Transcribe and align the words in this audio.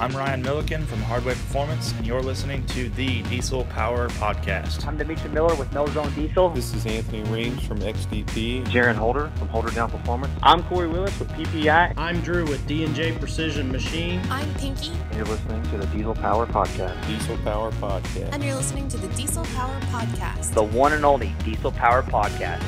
I'm 0.00 0.16
Ryan 0.16 0.40
Milliken 0.40 0.86
from 0.86 1.02
Hardway 1.02 1.34
Performance, 1.34 1.92
and 1.92 2.06
you're 2.06 2.22
listening 2.22 2.64
to 2.68 2.88
the 2.88 3.20
Diesel 3.24 3.66
Power 3.66 4.08
Podcast. 4.08 4.86
I'm 4.86 4.96
Demetri 4.96 5.28
Miller 5.28 5.54
with 5.56 5.70
No 5.74 5.84
Zone 5.88 6.10
Diesel. 6.14 6.48
This 6.48 6.72
is 6.74 6.86
Anthony 6.86 7.22
Reams 7.24 7.62
from 7.66 7.80
XDP. 7.80 8.64
Jaron 8.68 8.94
Holder 8.94 9.30
from 9.36 9.48
Holder 9.48 9.70
Down 9.72 9.90
Performance. 9.90 10.32
I'm 10.42 10.62
Corey 10.62 10.88
Willis 10.88 11.18
with 11.18 11.28
PPEI. 11.32 11.92
I'm 11.98 12.22
Drew 12.22 12.46
with 12.46 12.66
D&J 12.66 13.18
Precision 13.18 13.70
Machine. 13.70 14.22
I'm 14.30 14.50
Pinky. 14.54 14.90
And 14.90 15.16
you're 15.16 15.26
listening 15.26 15.62
to 15.64 15.76
the 15.76 15.86
Diesel 15.88 16.14
Power 16.14 16.46
Podcast. 16.46 17.06
Diesel 17.06 17.36
Power 17.44 17.70
Podcast. 17.72 18.32
And 18.32 18.42
you're 18.42 18.54
listening 18.54 18.88
to 18.88 18.96
the 18.96 19.08
Diesel 19.08 19.44
Power 19.54 19.78
Podcast. 19.80 20.54
The 20.54 20.62
one 20.62 20.94
and 20.94 21.04
only 21.04 21.34
Diesel 21.44 21.72
Power 21.72 22.02
Podcast. 22.02 22.62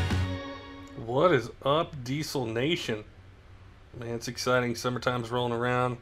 What 1.06 1.32
is 1.32 1.48
up, 1.62 2.04
Diesel 2.04 2.44
Nation? 2.44 3.04
Man, 3.98 4.16
it's 4.16 4.28
exciting. 4.28 4.74
Summertime's 4.74 5.30
rolling 5.30 5.54
around. 5.54 5.96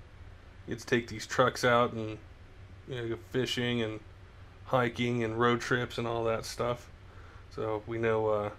Get 0.70 0.78
to 0.78 0.86
take 0.86 1.08
these 1.08 1.26
trucks 1.26 1.64
out 1.64 1.92
and 1.92 2.16
you 2.88 3.08
know, 3.08 3.16
fishing 3.30 3.82
and 3.82 4.00
hiking 4.66 5.24
and 5.24 5.38
road 5.38 5.60
trips 5.60 5.98
and 5.98 6.06
all 6.06 6.24
that 6.24 6.44
stuff. 6.44 6.88
So 7.54 7.82
we 7.88 7.98
know 7.98 8.28
uh, 8.28 8.50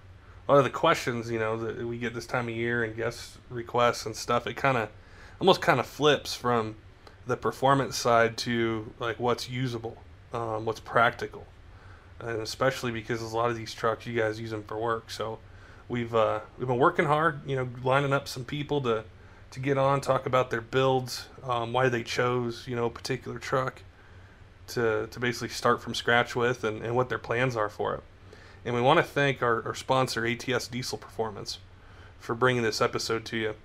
a 0.48 0.52
lot 0.52 0.58
of 0.58 0.66
the 0.66 0.70
questions, 0.70 1.32
you 1.32 1.40
know, 1.40 1.58
that 1.58 1.88
we 1.88 1.98
get 1.98 2.14
this 2.14 2.26
time 2.26 2.50
of 2.50 2.54
year 2.54 2.84
and 2.84 2.96
guest 2.96 3.38
requests 3.50 4.06
and 4.06 4.14
stuff. 4.14 4.46
It 4.46 4.58
kind 4.58 4.78
of, 4.78 4.90
almost 5.40 5.62
kind 5.62 5.80
of 5.80 5.86
flips 5.86 6.36
from 6.36 6.76
the 7.26 7.38
performance 7.38 7.96
side 7.96 8.36
to 8.38 8.94
like 9.00 9.20
what's 9.20 9.50
usable, 9.50 9.98
um, 10.34 10.66
what's 10.66 10.82
practical, 10.82 11.46
and 12.20 12.42
especially 12.42 12.92
because 12.92 13.22
a 13.22 13.36
lot 13.36 13.50
of 13.50 13.56
these 13.56 13.74
trucks 13.74 14.06
you 14.06 14.20
guys 14.20 14.40
use 14.40 14.52
them 14.52 14.64
for 14.64 14.78
work. 14.78 15.10
So 15.10 15.40
we've 15.88 16.14
uh, 16.14 16.42
we've 16.58 16.68
been 16.68 16.78
working 16.78 17.06
hard, 17.06 17.40
you 17.48 17.56
know, 17.56 17.70
lining 17.84 18.14
up 18.14 18.28
some 18.28 18.44
people 18.44 18.82
to 18.82 19.06
to 19.52 19.60
get 19.60 19.78
on, 19.78 20.02
talk 20.02 20.26
about 20.26 20.50
their 20.50 20.62
builds, 20.62 21.28
um, 21.44 21.74
why 21.74 21.90
they 21.90 22.04
chose, 22.04 22.68
you 22.68 22.76
know, 22.76 22.86
a 22.86 22.90
particular 22.90 23.38
truck 23.38 23.84
to, 24.68 25.08
to 25.12 25.20
basically 25.20 25.50
start 25.50 25.82
from 25.82 25.94
scratch 25.94 26.36
with 26.36 26.64
and, 26.64 26.82
and 26.82 26.96
what 26.96 27.10
their 27.10 27.20
plans 27.20 27.56
are 27.56 27.70
for 27.70 27.96
it. 27.96 28.04
And 28.64 28.74
we 28.74 28.82
want 28.82 28.98
to 28.98 29.04
thank 29.04 29.42
our, 29.42 29.64
our 29.66 29.76
sponsor, 29.76 30.26
ATS 30.26 30.68
Diesel 30.68 30.98
Performance, 30.98 31.60
for 32.20 32.34
bringing 32.34 32.64
this 32.64 32.80
episode 32.80 33.26
to 33.26 33.38
you. 33.38 33.56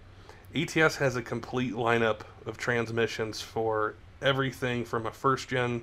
ATS 0.54 0.96
has 0.96 1.16
a 1.16 1.22
complete 1.22 1.74
lineup 1.74 2.20
of 2.44 2.56
transmissions 2.56 3.40
for 3.40 3.94
everything 4.20 4.84
from 4.84 5.06
a 5.06 5.10
first 5.10 5.48
gen 5.48 5.82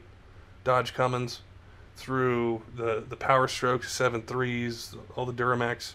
Dodge 0.63 0.93
Cummins 0.93 1.41
through 1.95 2.63
the, 2.75 3.03
the 3.07 3.15
Power 3.15 3.47
Strokes, 3.47 3.97
7.3s, 3.97 4.97
all 5.15 5.25
the 5.25 5.33
Duramax 5.33 5.93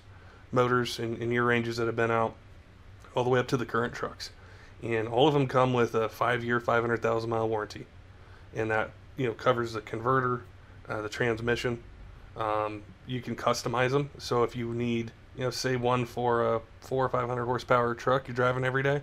motors 0.52 0.98
in, 0.98 1.16
in 1.16 1.30
year 1.30 1.44
ranges 1.44 1.76
that 1.76 1.86
have 1.86 1.96
been 1.96 2.10
out 2.10 2.34
all 3.14 3.24
the 3.24 3.30
way 3.30 3.38
up 3.38 3.48
to 3.48 3.56
the 3.56 3.66
current 3.66 3.94
trucks, 3.94 4.30
and 4.82 5.08
all 5.08 5.28
of 5.28 5.34
them 5.34 5.46
come 5.46 5.72
with 5.72 5.94
a 5.94 6.08
five-year, 6.08 6.60
500,000 6.60 7.30
mile 7.30 7.48
warranty, 7.48 7.86
and 8.54 8.70
that 8.70 8.90
you 9.16 9.26
know 9.26 9.32
covers 9.32 9.72
the 9.72 9.80
converter, 9.80 10.42
uh, 10.88 11.02
the 11.02 11.08
transmission. 11.08 11.82
Um, 12.36 12.82
you 13.06 13.20
can 13.20 13.34
customize 13.34 13.90
them, 13.90 14.10
so 14.18 14.44
if 14.44 14.54
you 14.54 14.72
need, 14.72 15.10
you 15.36 15.44
know, 15.44 15.50
say 15.50 15.76
one 15.76 16.04
for 16.04 16.54
a 16.54 16.60
four 16.80 17.04
or 17.04 17.08
500 17.08 17.44
horsepower 17.44 17.94
truck 17.94 18.28
you're 18.28 18.34
driving 18.34 18.64
every 18.64 18.82
day, 18.82 19.02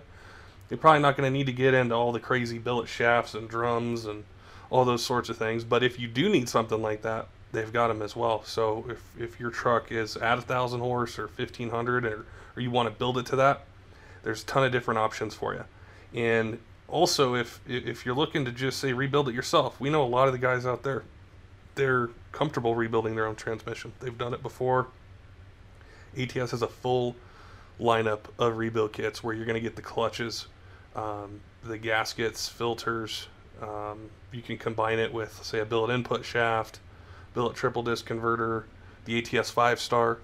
you're 0.70 0.78
probably 0.78 1.02
not 1.02 1.16
going 1.16 1.30
to 1.30 1.36
need 1.36 1.46
to 1.46 1.52
get 1.52 1.74
into 1.74 1.94
all 1.94 2.12
the 2.12 2.20
crazy 2.20 2.58
billet 2.58 2.88
shafts 2.88 3.34
and 3.34 3.48
drums 3.48 4.06
and 4.06 4.24
all 4.70 4.84
those 4.84 5.04
sorts 5.04 5.28
of 5.28 5.36
things. 5.36 5.64
But 5.64 5.82
if 5.82 5.98
you 6.00 6.08
do 6.08 6.28
need 6.28 6.48
something 6.48 6.80
like 6.80 7.02
that, 7.02 7.28
they've 7.52 7.72
got 7.72 7.88
them 7.88 8.02
as 8.02 8.16
well. 8.16 8.42
So 8.44 8.84
if, 8.88 9.02
if 9.18 9.40
your 9.40 9.50
truck 9.50 9.92
is 9.92 10.16
at 10.16 10.38
a 10.38 10.42
thousand 10.42 10.80
horse 10.80 11.18
or 11.18 11.26
1500 11.26 12.04
or, 12.04 12.26
or 12.56 12.60
you 12.60 12.70
want 12.70 12.88
to 12.88 12.94
build 12.94 13.18
it 13.18 13.26
to 13.26 13.36
that, 13.36 13.64
there's 14.26 14.42
a 14.42 14.46
ton 14.46 14.64
of 14.64 14.72
different 14.72 14.98
options 14.98 15.36
for 15.36 15.54
you. 15.54 15.64
And 16.12 16.58
also, 16.88 17.36
if 17.36 17.60
if 17.68 18.04
you're 18.04 18.14
looking 18.14 18.44
to 18.44 18.50
just 18.50 18.80
say 18.80 18.92
rebuild 18.92 19.28
it 19.28 19.36
yourself, 19.36 19.78
we 19.80 19.88
know 19.88 20.02
a 20.02 20.06
lot 20.06 20.26
of 20.26 20.32
the 20.32 20.38
guys 20.38 20.66
out 20.66 20.82
there, 20.82 21.04
they're 21.76 22.10
comfortable 22.32 22.74
rebuilding 22.74 23.14
their 23.14 23.28
own 23.28 23.36
transmission. 23.36 23.92
They've 24.00 24.18
done 24.18 24.34
it 24.34 24.42
before. 24.42 24.88
ATS 26.18 26.50
has 26.50 26.62
a 26.62 26.66
full 26.66 27.14
lineup 27.80 28.20
of 28.36 28.56
rebuild 28.56 28.92
kits 28.92 29.22
where 29.22 29.32
you're 29.32 29.46
going 29.46 29.54
to 29.54 29.60
get 29.60 29.76
the 29.76 29.82
clutches, 29.82 30.48
um, 30.96 31.40
the 31.62 31.78
gaskets, 31.78 32.48
filters. 32.48 33.28
Um, 33.62 34.10
you 34.32 34.42
can 34.42 34.58
combine 34.58 34.98
it 34.98 35.12
with, 35.12 35.40
say, 35.44 35.60
a 35.60 35.64
billet 35.64 35.94
input 35.94 36.24
shaft, 36.24 36.80
billet 37.32 37.54
triple 37.54 37.84
disc 37.84 38.06
converter, 38.06 38.66
the 39.04 39.18
ATS 39.18 39.50
five 39.50 39.78
star 39.78 40.18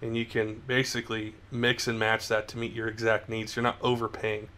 and 0.00 0.16
you 0.16 0.24
can 0.24 0.62
basically 0.66 1.34
mix 1.50 1.88
and 1.88 1.98
match 1.98 2.28
that 2.28 2.48
to 2.48 2.58
meet 2.58 2.72
your 2.72 2.88
exact 2.88 3.28
needs. 3.28 3.56
You're 3.56 3.62
not 3.62 3.76
overpaying, 3.82 4.48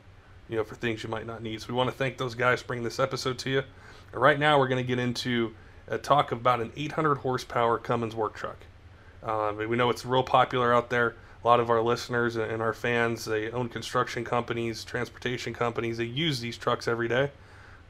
you 0.49 0.57
know, 0.57 0.65
for 0.65 0.75
things 0.75 1.03
you 1.03 1.09
might 1.09 1.27
not 1.27 1.43
need. 1.43 1.63
So 1.63 1.69
we 1.69 1.75
want 1.75 1.91
to 1.91 1.97
thank 1.97 2.19
those 2.19 2.35
guys 2.35 2.61
for 2.61 2.69
bringing 2.69 2.85
this 2.85 2.99
episode 2.99 3.39
to 3.41 3.51
you. 3.51 3.63
Right 4.13 4.39
now, 4.39 4.59
we're 4.59 4.69
going 4.69 4.83
to 4.83 4.87
get 4.87 4.99
into 4.99 5.55
a 5.89 5.97
talk 5.97 6.33
about 6.33 6.61
an 6.61 6.73
800 6.77 7.17
horsepower 7.17 7.79
Cummins 7.79 8.15
work 8.15 8.35
truck. 8.35 8.59
Um, 9.23 9.57
we 9.57 9.77
know 9.77 9.91
it's 9.91 10.05
real 10.05 10.23
popular 10.23 10.75
out 10.75 10.91
there. 10.91 11.15
A 11.43 11.47
lot 11.47 11.59
of 11.59 11.71
our 11.71 11.81
listeners 11.81 12.37
and 12.37 12.61
our 12.61 12.75
fans, 12.75 13.25
they 13.25 13.51
own 13.51 13.69
construction 13.69 14.25
companies, 14.25 14.85
transportation 14.85 15.55
companies. 15.55 15.97
They 15.97 16.05
use 16.05 16.41
these 16.41 16.59
trucks 16.59 16.87
every 16.87 17.09
day. 17.09 17.31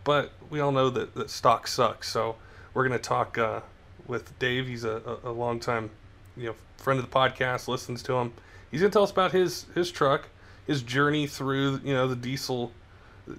But 0.05 0.33
we 0.51 0.61
all 0.61 0.73
know 0.73 0.89
that, 0.91 1.15
that 1.15 1.31
stock 1.31 1.67
sucks. 1.67 2.09
So 2.09 2.37
we're 2.75 2.87
going 2.87 2.99
to 2.99 3.05
talk 3.05 3.39
uh, 3.39 3.61
with 4.07 4.39
Dave. 4.39 4.69
He's 4.69 4.85
a, 4.85 5.19
a, 5.25 5.31
a 5.31 5.33
long 5.33 5.59
time 5.59 5.91
you 6.41 6.49
know 6.49 6.55
friend 6.77 6.99
of 6.99 7.09
the 7.09 7.15
podcast 7.15 7.69
listens 7.69 8.03
to 8.05 8.15
him. 8.15 8.33
He's 8.71 8.81
gonna 8.81 8.93
tell 8.93 9.03
us 9.03 9.11
about 9.11 9.33
his 9.33 9.67
his 9.75 9.91
truck, 9.91 10.29
his 10.67 10.83
journey 10.83 11.27
through 11.27 11.81
you 11.85 11.95
know 11.95 12.09
the 12.09 12.17
diesel 12.17 12.73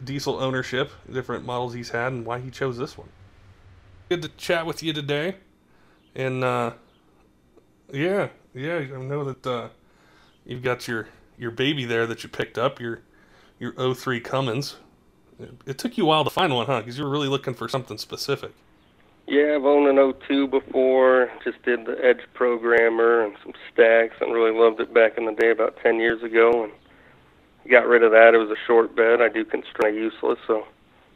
diesel 0.03 0.39
ownership, 0.39 0.91
different 1.12 1.45
models 1.45 1.73
he's 1.73 1.89
had, 1.89 2.13
and 2.13 2.25
why 2.25 2.39
he 2.39 2.50
chose 2.50 2.78
this 2.78 2.97
one. 2.97 3.09
Good 4.09 4.22
to 4.22 4.29
chat 4.29 4.66
with 4.66 4.84
you 4.84 4.94
today, 4.94 5.35
and 6.16 6.44
uh, 6.44 6.72
yeah, 7.91 8.29
yeah, 8.53 8.78
I 8.78 9.01
know 9.01 9.25
that 9.25 9.47
uh, 9.47 9.69
you've 10.45 10.63
got 10.63 10.88
your 10.88 11.07
your 11.38 11.51
baby 11.51 11.85
there 11.85 12.06
that 12.07 12.23
you 12.23 12.29
picked 12.29 12.57
up, 12.57 12.79
your 12.79 13.01
your 13.59 13.73
03 13.94 14.19
Cummins. 14.19 14.75
It 15.66 15.78
took 15.78 15.97
you 15.97 16.03
a 16.03 16.07
while 16.07 16.23
to 16.23 16.29
find 16.29 16.53
one, 16.53 16.68
huh? 16.68 16.81
Because 16.81 16.97
you 16.97 17.03
were 17.03 17.09
really 17.09 17.28
looking 17.28 17.56
for 17.56 17.68
something 17.68 17.97
specific. 17.97 18.53
Yeah, 19.31 19.56
I've 19.56 19.64
owned 19.64 19.88
an 19.88 20.14
02 20.28 20.47
before. 20.47 21.31
Just 21.42 21.64
did 21.64 21.86
the 21.86 21.97
Edge 22.03 22.19
programmer 22.34 23.24
and 23.24 23.34
some 23.42 23.53
stacks 23.72 24.16
and 24.19 24.34
really 24.34 24.52
loved 24.52 24.81
it 24.81 24.94
back 24.94 25.18
in 25.18 25.24
the 25.24 25.31
day 25.31 25.52
about 25.52 25.78
10 25.81 26.02
years 26.02 26.22
ago 26.22 26.66
and 26.66 26.74
got 27.72 27.88
rid 27.88 28.03
of 28.03 28.12
that. 28.12 28.34
It 28.34 28.40
was 28.40 28.50
a 28.50 28.59
short 28.68 28.94
bed. 28.94 29.22
I 29.22 29.30
do 29.30 29.46
consider 29.46 29.88
useless, 29.88 30.38
so 30.46 30.66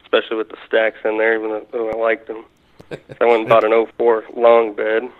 especially 0.00 0.38
with 0.38 0.48
the 0.48 0.56
stacks 0.66 0.96
in 1.04 1.18
there, 1.18 1.36
even 1.38 1.62
though 1.70 1.90
I 1.90 1.94
liked 1.94 2.26
them. 2.26 2.46
So 2.88 2.96
I 3.20 3.24
went 3.26 3.40
and 3.40 3.48
bought 3.50 3.64
an 3.64 3.86
04 3.98 4.24
long 4.34 4.74
bed. 4.74 5.10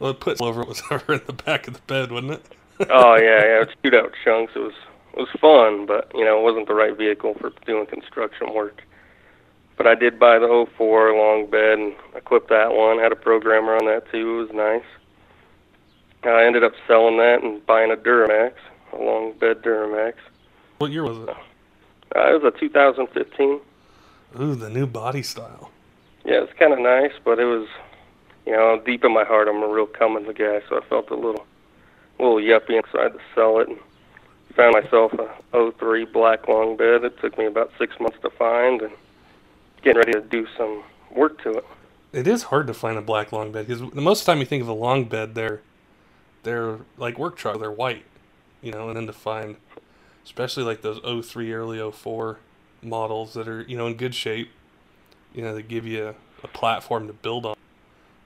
Well, 0.00 0.10
it 0.10 0.18
puts 0.18 0.40
over 0.40 0.64
whatever 0.64 1.12
in 1.12 1.20
the 1.28 1.34
back 1.34 1.68
of 1.68 1.74
the 1.74 1.82
bed, 1.82 2.10
wouldn't 2.10 2.32
it? 2.32 2.46
oh 2.90 3.14
yeah, 3.14 3.20
yeah, 3.44 3.62
it 3.62 3.68
shoot 3.80 3.94
out 3.94 4.12
chunks. 4.24 4.54
It 4.56 4.58
was 4.58 4.74
it 5.12 5.20
was 5.20 5.28
fun, 5.40 5.86
but 5.86 6.10
you 6.12 6.24
know, 6.24 6.40
it 6.40 6.42
wasn't 6.42 6.66
the 6.66 6.74
right 6.74 6.98
vehicle 6.98 7.34
for 7.34 7.52
doing 7.64 7.86
construction 7.86 8.52
work. 8.52 8.82
But 9.76 9.86
I 9.86 9.94
did 9.94 10.18
buy 10.18 10.38
the 10.38 10.66
04 10.76 11.16
long 11.16 11.50
bed 11.50 11.78
and 11.78 11.94
equipped 12.14 12.48
that 12.50 12.74
one. 12.74 12.98
Had 12.98 13.12
a 13.12 13.16
programmer 13.16 13.76
on 13.76 13.86
that 13.86 14.10
too. 14.10 14.40
It 14.40 14.42
was 14.46 14.52
nice. 14.52 14.84
I 16.24 16.44
ended 16.46 16.64
up 16.64 16.72
selling 16.86 17.18
that 17.18 17.42
and 17.42 17.64
buying 17.66 17.90
a 17.90 17.96
Duramax, 17.96 18.54
a 18.92 18.96
long 18.96 19.32
bed 19.32 19.62
Duramax. 19.62 20.14
What 20.78 20.90
year 20.90 21.04
was 21.04 21.18
it? 21.18 21.28
Uh, 21.28 21.34
it 22.14 22.42
was 22.42 22.52
a 22.54 22.58
2015. 22.58 23.60
Ooh, 24.40 24.54
the 24.54 24.70
new 24.70 24.86
body 24.86 25.22
style. 25.22 25.70
Yeah, 26.24 26.42
it's 26.42 26.52
kind 26.58 26.72
of 26.72 26.78
nice, 26.78 27.12
but 27.24 27.38
it 27.38 27.44
was, 27.44 27.68
you 28.46 28.52
know, 28.52 28.80
deep 28.84 29.04
in 29.04 29.12
my 29.12 29.24
heart, 29.24 29.48
I'm 29.48 29.62
a 29.62 29.68
real 29.68 29.86
Cummins 29.86 30.26
guy, 30.38 30.62
so 30.68 30.78
I 30.78 30.84
felt 30.88 31.10
a 31.10 31.14
little, 31.14 31.44
little 32.18 32.38
yuppie, 32.38 32.80
so 32.90 33.00
I 33.00 33.02
had 33.04 33.12
to 33.12 33.20
sell 33.34 33.58
it. 33.58 33.68
And 33.68 33.78
found 34.54 34.74
myself 34.80 35.12
a 35.52 35.72
03 35.72 36.04
black 36.06 36.48
long 36.48 36.76
bed. 36.76 37.04
It 37.04 37.18
took 37.20 37.36
me 37.38 37.46
about 37.46 37.72
six 37.78 37.98
months 38.00 38.18
to 38.22 38.30
find, 38.30 38.82
and 38.82 38.92
getting 39.84 39.98
ready 39.98 40.12
to 40.12 40.20
do 40.20 40.46
some 40.56 40.82
work 41.14 41.40
to 41.42 41.58
it. 41.58 41.64
It 42.12 42.26
is 42.26 42.44
hard 42.44 42.66
to 42.68 42.74
find 42.74 42.96
a 42.96 43.02
black 43.02 43.32
long 43.32 43.52
bed 43.52 43.66
because 43.66 43.82
most 43.94 44.20
of 44.20 44.26
the 44.26 44.32
time 44.32 44.40
you 44.40 44.46
think 44.46 44.62
of 44.62 44.68
a 44.68 44.72
long 44.72 45.04
bed, 45.04 45.34
they're 45.34 45.60
they're 46.42 46.78
like 46.96 47.18
work 47.18 47.36
truck, 47.36 47.58
they're 47.58 47.70
white, 47.70 48.04
you 48.62 48.72
know, 48.72 48.88
and 48.88 48.96
then 48.96 49.06
to 49.06 49.12
find, 49.12 49.56
especially 50.24 50.62
like 50.62 50.82
those 50.82 51.26
03 51.26 51.52
early 51.52 51.90
04 51.90 52.38
models 52.82 53.34
that 53.34 53.48
are 53.48 53.62
you 53.62 53.76
know 53.76 53.86
in 53.86 53.94
good 53.94 54.14
shape, 54.14 54.50
you 55.34 55.42
know, 55.42 55.54
they 55.54 55.62
give 55.62 55.86
you 55.86 56.08
a, 56.08 56.14
a 56.44 56.48
platform 56.48 57.06
to 57.06 57.12
build 57.12 57.44
on, 57.44 57.56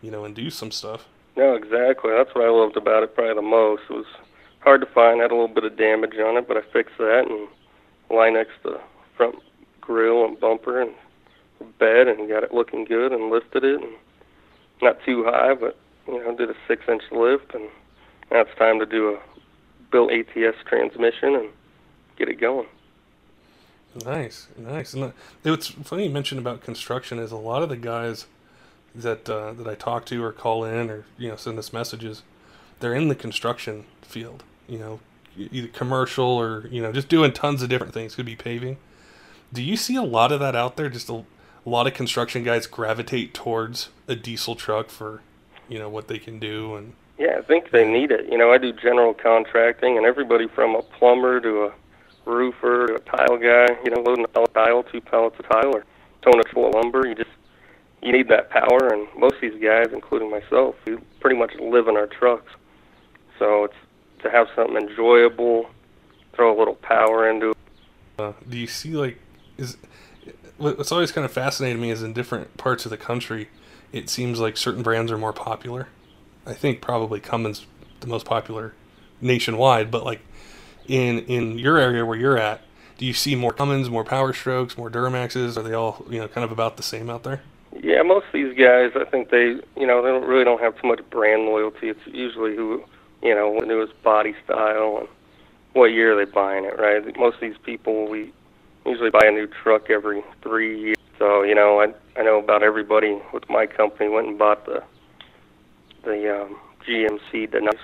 you 0.02 0.10
know, 0.10 0.24
and 0.24 0.34
do 0.34 0.50
some 0.50 0.70
stuff. 0.70 1.06
No, 1.36 1.54
exactly. 1.54 2.10
That's 2.10 2.34
what 2.34 2.44
I 2.44 2.50
loved 2.50 2.76
about 2.76 3.02
it 3.02 3.14
probably 3.14 3.34
the 3.34 3.42
most. 3.42 3.82
It 3.88 3.94
was 3.94 4.06
hard 4.60 4.80
to 4.80 4.86
find, 4.88 5.20
had 5.20 5.30
a 5.30 5.34
little 5.34 5.48
bit 5.48 5.64
of 5.64 5.76
damage 5.76 6.16
on 6.18 6.36
it, 6.36 6.48
but 6.48 6.56
I 6.56 6.62
fixed 6.72 6.98
that 6.98 7.26
and 7.28 7.48
Line-X 8.10 8.50
the 8.64 8.80
front 9.16 9.36
grill 9.80 10.24
and 10.24 10.38
bumper 10.38 10.82
and 10.82 10.92
bed 11.78 12.08
and 12.08 12.28
got 12.28 12.42
it 12.42 12.52
looking 12.52 12.84
good 12.84 13.12
and 13.12 13.30
lifted 13.30 13.64
it 13.64 13.80
and 13.80 13.92
not 14.80 14.98
too 15.04 15.24
high 15.24 15.54
but 15.54 15.76
you 16.06 16.18
know 16.18 16.34
did 16.36 16.50
a 16.50 16.54
six 16.66 16.82
inch 16.88 17.02
lift 17.10 17.54
and 17.54 17.68
now 18.30 18.40
it's 18.40 18.54
time 18.58 18.78
to 18.78 18.86
do 18.86 19.14
a 19.14 19.18
built 19.90 20.10
ATS 20.12 20.56
transmission 20.66 21.34
and 21.34 21.48
get 22.16 22.28
it 22.28 22.40
going. 22.40 22.66
Nice, 24.04 24.48
nice. 24.56 24.92
And 24.94 25.12
the, 25.42 25.50
what's 25.50 25.68
funny 25.68 26.04
you 26.04 26.10
mentioned 26.10 26.40
about 26.40 26.60
construction 26.60 27.18
is 27.18 27.32
a 27.32 27.36
lot 27.36 27.62
of 27.62 27.68
the 27.68 27.76
guys 27.76 28.26
that 28.94 29.28
uh, 29.28 29.52
that 29.54 29.66
I 29.66 29.74
talk 29.74 30.04
to 30.06 30.22
or 30.22 30.32
call 30.32 30.64
in 30.64 30.90
or 30.90 31.04
you 31.16 31.28
know 31.28 31.36
send 31.36 31.58
us 31.58 31.72
messages, 31.72 32.22
they're 32.80 32.94
in 32.94 33.08
the 33.08 33.14
construction 33.14 33.84
field. 34.02 34.44
You 34.68 34.78
know, 34.78 35.00
either 35.36 35.68
commercial 35.68 36.26
or 36.26 36.66
you 36.70 36.82
know 36.82 36.92
just 36.92 37.08
doing 37.08 37.32
tons 37.32 37.62
of 37.62 37.68
different 37.68 37.94
things. 37.94 38.14
Could 38.14 38.26
be 38.26 38.36
paving. 38.36 38.76
Do 39.52 39.62
you 39.62 39.76
see 39.76 39.96
a 39.96 40.02
lot 40.02 40.32
of 40.32 40.40
that 40.40 40.54
out 40.54 40.76
there? 40.76 40.90
Just 40.90 41.08
a, 41.08 41.24
a 41.68 41.70
lot 41.70 41.86
of 41.86 41.92
construction 41.92 42.42
guys 42.42 42.66
gravitate 42.66 43.34
towards 43.34 43.90
a 44.06 44.16
diesel 44.16 44.54
truck 44.54 44.88
for 44.88 45.20
you 45.68 45.78
know 45.78 45.90
what 45.90 46.08
they 46.08 46.18
can 46.18 46.38
do 46.38 46.74
and 46.76 46.94
Yeah, 47.18 47.36
I 47.38 47.42
think 47.42 47.72
they 47.72 47.86
need 47.86 48.10
it. 48.10 48.32
You 48.32 48.38
know, 48.38 48.50
I 48.50 48.56
do 48.56 48.72
general 48.72 49.12
contracting, 49.12 49.98
and 49.98 50.06
everybody 50.06 50.48
from 50.48 50.74
a 50.74 50.80
plumber 50.80 51.40
to 51.40 51.64
a 51.64 51.72
roofer 52.24 52.86
to 52.86 52.94
a 52.94 53.00
tile 53.00 53.36
guy, 53.36 53.76
you 53.84 53.90
know, 53.90 54.00
loading 54.00 54.24
a 54.34 54.46
tile, 54.46 54.82
two 54.82 55.02
pallets 55.02 55.36
of 55.38 55.46
tile, 55.46 55.74
or 55.74 55.84
towing 56.22 56.40
it 56.40 56.48
full 56.54 56.68
of 56.68 56.74
lumber. 56.74 57.06
You 57.06 57.14
just 57.14 57.30
you 58.00 58.12
need 58.12 58.28
that 58.28 58.48
power, 58.48 58.88
and 58.90 59.06
most 59.18 59.34
of 59.34 59.40
these 59.42 59.62
guys, 59.62 59.88
including 59.92 60.30
myself, 60.30 60.74
we 60.86 60.96
pretty 61.20 61.36
much 61.36 61.52
live 61.60 61.86
in 61.86 61.98
our 61.98 62.06
trucks. 62.06 62.50
So 63.38 63.64
it's 63.64 63.80
to 64.22 64.30
have 64.30 64.46
something 64.56 64.76
enjoyable, 64.76 65.68
throw 66.32 66.56
a 66.56 66.58
little 66.58 66.76
power 66.76 67.28
into 67.28 67.50
it. 67.50 67.56
Uh, 68.18 68.32
do 68.48 68.56
you 68.56 68.66
see 68.66 68.92
like 68.92 69.18
is 69.58 69.76
what's 70.58 70.92
always 70.92 71.12
kind 71.12 71.24
of 71.24 71.32
fascinated 71.32 71.80
me 71.80 71.90
is 71.90 72.02
in 72.02 72.12
different 72.12 72.56
parts 72.56 72.84
of 72.84 72.90
the 72.90 72.96
country, 72.96 73.48
it 73.92 74.10
seems 74.10 74.40
like 74.40 74.56
certain 74.56 74.82
brands 74.82 75.10
are 75.10 75.18
more 75.18 75.32
popular. 75.32 75.88
I 76.46 76.54
think 76.54 76.80
probably 76.80 77.20
Cummins 77.20 77.66
the 78.00 78.06
most 78.06 78.26
popular 78.26 78.74
nationwide, 79.20 79.90
but 79.90 80.04
like 80.04 80.20
in 80.86 81.20
in 81.20 81.58
your 81.58 81.78
area 81.78 82.04
where 82.04 82.18
you're 82.18 82.38
at, 82.38 82.62
do 82.96 83.06
you 83.06 83.12
see 83.14 83.34
more 83.34 83.52
Cummins, 83.52 83.88
more 83.90 84.04
Power 84.04 84.32
Strokes, 84.32 84.76
more 84.76 84.90
Duramaxes? 84.90 85.56
Are 85.56 85.62
they 85.62 85.74
all 85.74 86.04
you 86.10 86.18
know 86.18 86.28
kind 86.28 86.44
of 86.44 86.52
about 86.52 86.76
the 86.76 86.82
same 86.82 87.10
out 87.10 87.22
there? 87.22 87.42
Yeah, 87.80 88.02
most 88.02 88.26
of 88.26 88.32
these 88.32 88.56
guys, 88.56 88.92
I 88.96 89.04
think 89.04 89.30
they, 89.30 89.60
you 89.76 89.86
know, 89.86 90.02
they 90.02 90.08
don't 90.08 90.26
really 90.26 90.44
don't 90.44 90.60
have 90.60 90.80
too 90.80 90.88
much 90.88 91.00
brand 91.10 91.42
loyalty. 91.44 91.90
It's 91.90 92.00
usually 92.06 92.56
who, 92.56 92.82
you 93.22 93.34
know, 93.34 93.58
the 93.60 93.66
newest 93.66 94.00
body 94.02 94.34
style 94.44 94.98
and 95.00 95.08
what 95.74 95.92
year 95.92 96.18
are 96.18 96.24
they 96.24 96.30
buying 96.30 96.64
it, 96.64 96.78
right? 96.78 97.04
Most 97.16 97.34
of 97.34 97.40
these 97.40 97.58
people, 97.62 98.08
we 98.08 98.32
usually 98.88 99.10
buy 99.10 99.26
a 99.26 99.30
new 99.30 99.46
truck 99.46 99.90
every 99.90 100.22
three 100.42 100.80
years. 100.80 100.96
So, 101.18 101.42
you 101.42 101.54
know, 101.54 101.80
I 101.80 101.92
I 102.18 102.22
know 102.22 102.38
about 102.38 102.62
everybody 102.62 103.18
with 103.32 103.48
my 103.48 103.66
company 103.66 104.08
went 104.08 104.28
and 104.28 104.38
bought 104.38 104.66
the 104.66 104.82
the 106.04 106.42
um, 106.42 106.56
GMC 106.86 107.50
Denalis. 107.50 107.78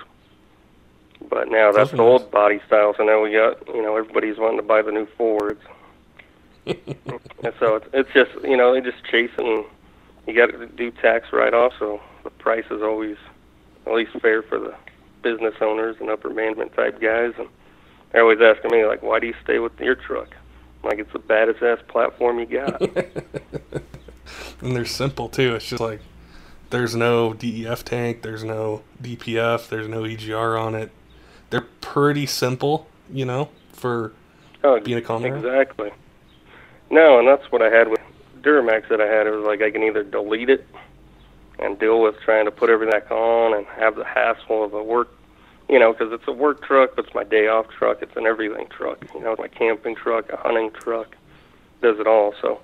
But 1.28 1.48
now 1.48 1.72
that's 1.72 1.90
the 1.90 2.02
old 2.02 2.30
body 2.30 2.60
style. 2.66 2.94
So 2.96 3.04
now 3.04 3.22
we 3.22 3.32
got, 3.32 3.66
you 3.68 3.82
know, 3.82 3.96
everybody's 3.96 4.38
wanting 4.38 4.58
to 4.58 4.62
buy 4.62 4.82
the 4.82 4.92
new 4.92 5.06
Fords. 5.16 5.60
And 7.44 7.52
so 7.60 7.76
it's, 7.76 7.86
it's 7.92 8.12
just, 8.14 8.30
you 8.42 8.56
know, 8.56 8.72
they 8.72 8.80
just 8.80 9.04
chasing. 9.10 9.66
You 10.26 10.34
got 10.34 10.46
to 10.58 10.66
do 10.66 10.90
tax 10.90 11.26
write-off, 11.30 11.74
so 11.78 12.00
the 12.22 12.30
price 12.30 12.64
is 12.70 12.80
always 12.80 13.18
at 13.86 13.92
least 13.92 14.12
fair 14.22 14.42
for 14.42 14.58
the 14.58 14.74
business 15.22 15.54
owners 15.60 15.96
and 16.00 16.08
upper 16.08 16.30
management 16.30 16.72
type 16.72 17.02
guys. 17.02 17.34
And 17.36 17.48
they're 18.10 18.22
always 18.22 18.38
asking 18.40 18.70
me, 18.70 18.86
like, 18.86 19.02
why 19.02 19.20
do 19.20 19.26
you 19.26 19.34
stay 19.42 19.58
with 19.58 19.78
your 19.78 19.94
truck? 19.94 20.28
Like, 20.84 20.98
it's 20.98 21.12
the 21.12 21.18
baddest 21.18 21.62
ass 21.62 21.78
platform 21.88 22.38
you 22.38 22.46
got. 22.46 22.80
and 24.60 24.76
they're 24.76 24.84
simple 24.84 25.28
too. 25.28 25.54
It's 25.54 25.66
just 25.66 25.80
like 25.80 26.00
there's 26.70 26.96
no 26.96 27.34
DEF 27.34 27.84
tank, 27.84 28.22
there's 28.22 28.44
no 28.44 28.82
DPF, 29.02 29.68
there's 29.68 29.88
no 29.88 30.02
EGR 30.02 30.60
on 30.60 30.74
it. 30.74 30.90
They're 31.50 31.66
pretty 31.80 32.26
simple, 32.26 32.88
you 33.12 33.24
know, 33.24 33.50
for 33.72 34.12
oh, 34.64 34.80
being 34.80 34.98
a 34.98 35.02
Cummins. 35.02 35.36
exactly. 35.44 35.90
No, 36.90 37.18
and 37.18 37.28
that's 37.28 37.50
what 37.52 37.62
I 37.62 37.70
had 37.70 37.88
with 37.88 38.00
Duramax 38.40 38.88
that 38.88 39.00
I 39.00 39.06
had. 39.06 39.26
It 39.26 39.30
was 39.30 39.44
like 39.44 39.62
I 39.62 39.70
can 39.70 39.82
either 39.82 40.02
delete 40.02 40.50
it 40.50 40.66
and 41.58 41.78
deal 41.78 42.00
with 42.00 42.18
trying 42.20 42.46
to 42.46 42.50
put 42.50 42.70
everything 42.70 42.92
back 42.92 43.10
on 43.10 43.54
and 43.56 43.66
have 43.66 43.96
the 43.96 44.04
hassle 44.04 44.64
of 44.64 44.74
a 44.74 44.82
work, 44.82 45.08
you 45.68 45.78
know, 45.78 45.92
because 45.92 46.12
it's 46.12 46.28
a 46.28 46.32
work 46.32 46.62
truck, 46.64 46.96
but 46.96 47.06
it's 47.06 47.14
my 47.14 47.24
day 47.24 47.48
off 47.48 47.68
truck. 47.68 48.02
It's 48.02 48.16
an 48.16 48.26
everything 48.26 48.66
truck. 48.68 49.04
You 49.14 49.20
know, 49.20 49.32
it's 49.32 49.40
my 49.40 49.48
camping 49.48 49.96
truck, 49.96 50.30
a 50.30 50.36
hunting 50.36 50.70
truck, 50.70 51.16
does 51.82 51.98
it 51.98 52.06
all. 52.06 52.34
So 52.40 52.60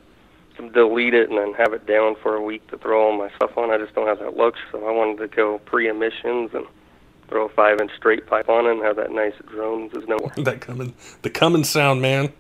to 0.57 0.71
delete 0.71 1.15
it 1.15 1.31
and 1.31 1.39
then 1.39 1.55
have 1.55 1.73
it 1.73 1.87
down 1.87 2.17
for 2.23 2.35
a 2.35 2.43
week 2.43 2.67
to 2.69 2.79
throw 2.79 3.07
all 3.07 3.17
my 3.17 3.31
stuff 3.37 3.57
on, 3.57 3.71
I 3.71 3.79
just 3.79 3.95
don't 3.95 4.07
have 4.07 4.19
that 4.19 4.37
luxury. 4.37 4.65
So 4.73 4.87
I 4.87 4.93
wanted 4.93 5.19
to 5.19 5.29
go 5.29 5.59
pre-emissions 5.61 6.51
and 6.53 6.67
throw 7.29 7.47
a 7.47 7.49
five-inch 7.49 7.93
straight 7.97 8.27
pipe 8.27 8.49
on 8.49 8.67
it 8.67 8.73
and 8.73 8.83
have 8.83 8.97
that 8.97 9.13
nice 9.13 9.35
drones 9.49 9.93
is 9.95 10.07
nowhere. 10.07 10.33
that 10.39 10.61
Cummins 10.61 11.19
the 11.23 11.31
Cummins 11.31 11.69
sound, 11.69 12.03
man. 12.03 12.33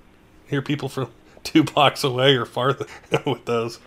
Hear 0.46 0.62
people 0.62 0.88
from 0.88 1.10
two 1.44 1.62
blocks 1.64 2.04
away 2.04 2.34
or 2.36 2.44
farther 2.44 2.86
with 3.26 3.44
those. 3.44 3.78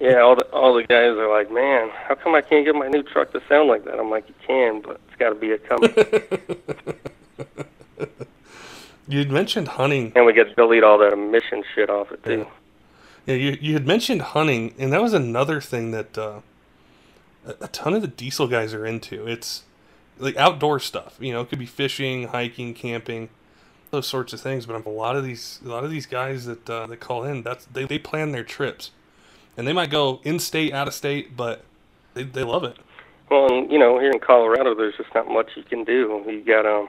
yeah, 0.00 0.20
all 0.20 0.36
the 0.36 0.44
all 0.52 0.74
the 0.74 0.84
guys 0.84 1.16
are 1.16 1.28
like, 1.30 1.50
man, 1.50 1.90
how 1.90 2.14
come 2.14 2.34
I 2.34 2.40
can't 2.40 2.64
get 2.64 2.74
my 2.74 2.88
new 2.88 3.02
truck 3.02 3.32
to 3.32 3.42
sound 3.48 3.68
like 3.68 3.84
that? 3.84 3.98
I'm 3.98 4.10
like, 4.10 4.28
you 4.28 4.34
can, 4.46 4.80
but 4.80 5.00
it's 5.08 5.16
got 5.18 5.30
to 5.30 5.34
be 5.34 5.52
a 5.52 5.58
Cummins. 5.58 5.94
You'd 9.08 9.30
mentioned 9.32 9.68
hunting. 9.68 10.12
and 10.14 10.24
we 10.24 10.32
get 10.32 10.48
to 10.48 10.54
delete 10.54 10.84
all 10.84 10.98
that 10.98 11.12
emission 11.12 11.64
shit 11.74 11.90
off 11.90 12.12
it 12.12 12.22
too. 12.22 12.46
Yeah, 13.26 13.34
you 13.34 13.58
you 13.60 13.74
had 13.74 13.86
mentioned 13.86 14.22
hunting, 14.22 14.74
and 14.78 14.92
that 14.92 15.02
was 15.02 15.12
another 15.12 15.60
thing 15.60 15.90
that 15.90 16.16
uh, 16.16 16.40
a, 17.44 17.54
a 17.62 17.68
ton 17.68 17.94
of 17.94 18.02
the 18.02 18.08
diesel 18.08 18.46
guys 18.46 18.72
are 18.72 18.86
into. 18.86 19.26
It's 19.26 19.64
like 20.18 20.36
outdoor 20.36 20.78
stuff. 20.78 21.16
You 21.18 21.32
know, 21.32 21.40
it 21.40 21.48
could 21.48 21.58
be 21.58 21.66
fishing, 21.66 22.28
hiking, 22.28 22.72
camping, 22.72 23.30
those 23.90 24.06
sorts 24.06 24.32
of 24.32 24.40
things. 24.40 24.66
But 24.66 24.84
a 24.84 24.88
lot 24.88 25.16
of 25.16 25.24
these 25.24 25.60
a 25.64 25.68
lot 25.68 25.84
of 25.84 25.90
these 25.90 26.06
guys 26.06 26.46
that 26.46 26.68
uh, 26.68 26.86
that 26.86 27.00
call 27.00 27.24
in, 27.24 27.42
that's 27.42 27.66
they, 27.66 27.84
they 27.84 27.98
plan 27.98 28.32
their 28.32 28.44
trips, 28.44 28.90
and 29.56 29.66
they 29.66 29.72
might 29.72 29.90
go 29.90 30.20
in 30.24 30.38
state, 30.38 30.72
out 30.72 30.88
of 30.88 30.94
state, 30.94 31.36
but 31.36 31.64
they 32.14 32.24
they 32.24 32.44
love 32.44 32.64
it. 32.64 32.76
Well, 33.30 33.52
you 33.52 33.78
know, 33.78 33.98
here 34.00 34.10
in 34.10 34.18
Colorado, 34.18 34.74
there's 34.74 34.96
just 34.96 35.14
not 35.14 35.28
much 35.28 35.50
you 35.54 35.62
can 35.62 35.84
do. 35.84 36.24
You 36.26 36.42
got 36.42 36.66
um, 36.66 36.88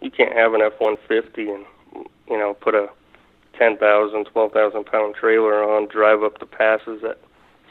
you 0.00 0.10
can't 0.10 0.32
have 0.32 0.54
an 0.54 0.62
F-150 0.62 1.54
and 1.54 2.06
you 2.28 2.38
know 2.38 2.54
put 2.54 2.74
a 2.74 2.88
10,000, 3.58 4.24
12,000 4.24 4.84
pound 4.84 5.14
trailer 5.16 5.62
on, 5.64 5.88
drive 5.88 6.22
up 6.22 6.38
the 6.38 6.46
passes 6.46 7.02
at 7.02 7.18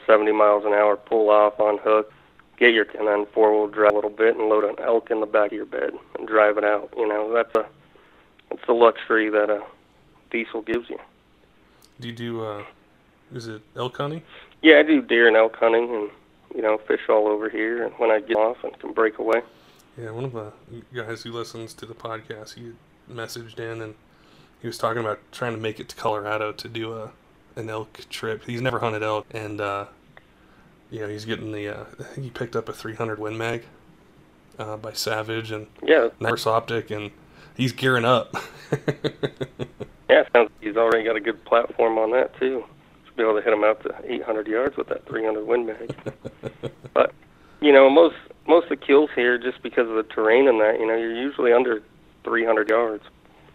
70 0.06 0.32
miles 0.32 0.64
an 0.66 0.72
hour, 0.72 0.96
pull 0.96 1.30
off 1.30 1.58
on 1.58 1.78
hook, 1.78 2.12
get 2.58 2.74
your 2.74 2.86
and 2.98 3.08
then 3.08 3.26
four 3.32 3.52
wheel 3.52 3.66
drive 3.66 3.92
a 3.92 3.94
little 3.94 4.10
bit 4.10 4.36
and 4.36 4.48
load 4.48 4.64
an 4.64 4.76
elk 4.84 5.10
in 5.10 5.20
the 5.20 5.26
back 5.26 5.46
of 5.46 5.52
your 5.52 5.66
bed 5.66 5.92
and 6.18 6.28
drive 6.28 6.58
it 6.58 6.64
out. 6.64 6.92
You 6.96 7.08
know, 7.08 7.32
that's 7.32 7.54
a 7.54 7.66
that's 8.50 8.64
the 8.66 8.72
luxury 8.72 9.30
that 9.30 9.50
a 9.50 9.62
diesel 10.30 10.62
gives 10.62 10.88
you. 10.90 10.98
Do 12.00 12.08
you 12.08 12.14
do? 12.14 12.44
Uh, 12.44 12.64
is 13.34 13.46
it 13.48 13.62
elk 13.76 13.96
hunting? 13.96 14.22
Yeah, 14.62 14.78
I 14.78 14.82
do 14.82 15.02
deer 15.02 15.28
and 15.28 15.36
elk 15.36 15.56
hunting 15.56 15.94
and 15.94 16.10
you 16.54 16.62
know 16.62 16.78
fish 16.78 17.02
all 17.08 17.26
over 17.26 17.48
here 17.50 17.84
and 17.84 17.92
when 17.94 18.10
I 18.10 18.20
get 18.20 18.36
off 18.36 18.62
and 18.64 18.78
can 18.78 18.92
break 18.92 19.18
away. 19.18 19.42
Yeah, 19.96 20.10
one 20.10 20.24
of 20.24 20.32
the 20.32 20.52
guys 20.94 21.22
who 21.22 21.32
listens 21.32 21.74
to 21.74 21.86
the 21.86 21.94
podcast, 21.94 22.54
he 22.54 22.72
messaged 23.12 23.58
in 23.58 23.82
and 23.82 23.94
he 24.60 24.66
was 24.66 24.78
talking 24.78 25.00
about 25.00 25.20
trying 25.32 25.52
to 25.52 25.60
make 25.60 25.80
it 25.80 25.88
to 25.88 25.96
Colorado 25.96 26.52
to 26.52 26.68
do 26.68 26.94
a 26.94 27.10
an 27.56 27.68
elk 27.68 28.00
trip. 28.08 28.44
He's 28.44 28.60
never 28.60 28.78
hunted 28.78 29.02
elk, 29.02 29.26
and 29.32 29.60
uh, 29.60 29.86
you 30.90 31.00
know 31.00 31.08
he's 31.08 31.24
getting 31.24 31.52
the. 31.52 31.68
Uh, 31.68 31.84
I 31.98 32.02
think 32.04 32.24
he 32.24 32.30
picked 32.30 32.56
up 32.56 32.68
a 32.68 32.72
300 32.72 33.18
Win 33.18 33.36
Mag 33.36 33.64
uh, 34.58 34.76
by 34.76 34.92
Savage 34.92 35.50
and 35.50 35.66
Yeah, 35.82 36.08
Nice 36.20 36.46
Optic, 36.46 36.90
and 36.90 37.10
he's 37.58 37.72
gearing 37.72 38.06
up. 38.06 38.34
Yeah, 40.08 40.22
sounds 40.32 40.50
like 40.50 40.62
he's 40.62 40.76
already 40.76 41.04
got 41.04 41.16
a 41.16 41.20
good 41.20 41.44
platform 41.44 41.98
on 41.98 42.12
that 42.12 42.38
too. 42.38 42.64
Should 43.04 43.16
be 43.16 43.22
able 43.22 43.36
to 43.36 43.42
hit 43.42 43.52
him 43.52 43.62
out 43.62 43.82
to 43.82 43.94
800 44.04 44.46
yards 44.46 44.76
with 44.76 44.88
that 44.88 45.06
300 45.06 45.46
Win 45.46 45.66
Mag. 45.66 45.94
but 46.94 47.12
you 47.60 47.72
know, 47.72 47.90
most 47.90 48.16
most 48.46 48.64
of 48.64 48.70
the 48.70 48.76
kills 48.76 49.10
here, 49.14 49.36
just 49.36 49.62
because 49.62 49.88
of 49.88 49.96
the 49.96 50.04
terrain 50.04 50.48
and 50.48 50.60
that, 50.60 50.80
you 50.80 50.86
know, 50.86 50.96
you're 50.96 51.14
usually 51.14 51.52
under 51.52 51.82
300 52.24 52.70
yards. 52.70 53.04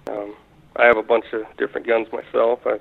Um, 0.08 0.36
I 0.76 0.86
have 0.86 0.98
a 0.98 1.04
bunch 1.04 1.26
of 1.34 1.42
different 1.58 1.88
guns 1.88 2.08
myself. 2.12 2.60
I 2.66 2.78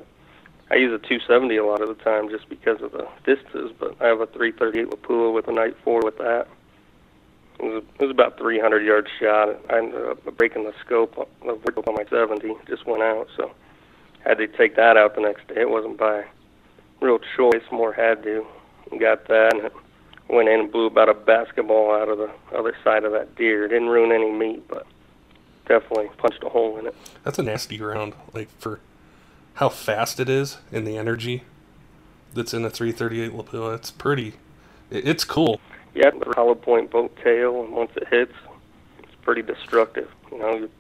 I 0.71 0.77
use 0.77 0.93
a 0.93 0.99
270 0.99 1.57
a 1.57 1.65
lot 1.65 1.81
of 1.81 1.89
the 1.89 2.03
time 2.05 2.29
just 2.29 2.49
because 2.51 2.83
of 2.83 2.93
the 2.93 3.09
distances, 3.25 3.73
but 3.79 3.97
I 4.01 4.07
have 4.07 4.21
a 4.21 4.27
338 4.27 4.91
Lapua 4.91 5.33
with 5.33 5.49
a 5.49 5.53
Nightforce 5.53 6.05
with 6.05 6.19
that. 6.19 6.47
It 7.63 7.67
was, 7.67 7.85
it 8.01 8.03
was 8.03 8.11
about 8.11 8.39
300 8.39 8.85
yard 8.85 9.09
shot. 9.21 9.57
I 9.71 9.79
ended 9.79 10.05
up 10.05 10.37
breaking 10.37 10.65
the 10.65 10.75
scope 10.85 11.17
of 11.17 11.89
on 11.89 11.95
my 11.95 12.05
70. 12.11 12.55
Just 12.67 12.87
went 12.87 13.03
out, 13.03 13.29
so 13.37 13.53
had 14.25 14.39
to 14.39 14.49
take 14.49 14.77
that 14.77 14.97
out 14.97 15.15
the 15.15 15.21
next 15.21 15.47
day. 15.49 15.61
It 15.61 15.71
wasn't 15.71 15.97
by 15.97 16.25
real 17.01 17.21
choice, 17.37 17.63
more 17.71 17.93
had 17.93 18.23
to. 18.25 18.47
Got 18.99 19.29
that, 19.29 19.55
and 19.55 19.71
went 20.29 20.49
in 20.49 20.61
and 20.61 20.73
blew 20.73 20.87
about 20.87 21.09
a 21.09 21.15
basketball 21.15 21.95
out 21.95 22.09
of 22.09 22.19
the 22.19 22.31
other 22.57 22.75
side 22.85 23.05
of 23.05 23.13
that 23.13 23.37
deer. 23.37 23.69
Didn't 23.69 23.89
ruin 23.89 24.13
any 24.13 24.31
meat, 24.31 24.67
but 24.69 24.87
definitely 25.67 26.11
punched 26.19 26.43
a 26.43 26.49
hole 26.49 26.79
in 26.79 26.87
it. 26.87 26.95
That's 27.23 27.39
a 27.39 27.43
nasty 27.43 27.81
round, 27.81 28.15
like 28.35 28.49
for 28.59 28.81
how 29.55 29.69
fast 29.69 30.21
it 30.21 30.29
is 30.29 30.59
and 30.71 30.87
the 30.87 30.97
energy 30.97 31.45
that's 32.35 32.53
in 32.53 32.65
a 32.65 32.71
338 32.71 33.33
Lapua. 33.33 33.75
It's 33.77 33.91
pretty. 33.91 34.35
It's 34.91 35.25
cool. 35.25 35.61
Yeah, 35.95 36.11
the 36.11 36.33
hollow 36.35 36.55
point 36.55 36.91
boat 36.91 37.15
tail, 37.23 37.63
and 37.63 37.73
once 37.73 37.91
it 37.97 38.09
hits, 38.09 38.33
it's 39.01 39.15
pretty 39.23 39.43
destructive. 39.43 40.11
You 40.31 40.39
know, 40.39 40.55
you 40.57 40.71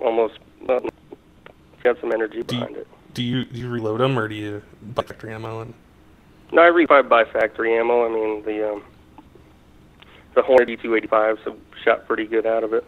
almost 0.00 0.38
uh, 0.68 0.80
it's 0.82 1.82
got 1.82 2.00
some 2.00 2.12
energy 2.12 2.42
Do 2.42 2.54
you- 2.56 2.60
behind 2.60 2.76
it. 2.76 2.88
Do 3.14 3.22
you 3.22 3.46
do 3.46 3.58
you 3.58 3.70
reload 3.70 4.00
them 4.00 4.18
or 4.18 4.28
do 4.28 4.34
you 4.34 4.60
buy 4.82 5.02
factory 5.02 5.32
ammo? 5.32 5.60
And 5.62 5.72
No, 6.52 6.60
I 6.60 6.66
re 6.66 6.84
by 6.84 7.24
factory 7.24 7.74
ammo. 7.74 8.04
I 8.04 8.08
mean 8.12 8.44
the 8.44 8.72
um, 8.72 8.82
the 10.34 10.42
Hornady 10.42 10.78
D285s 10.78 11.38
have 11.44 11.56
shot 11.82 12.06
pretty 12.06 12.26
good 12.26 12.44
out 12.44 12.62
of 12.62 12.74
it. 12.74 12.84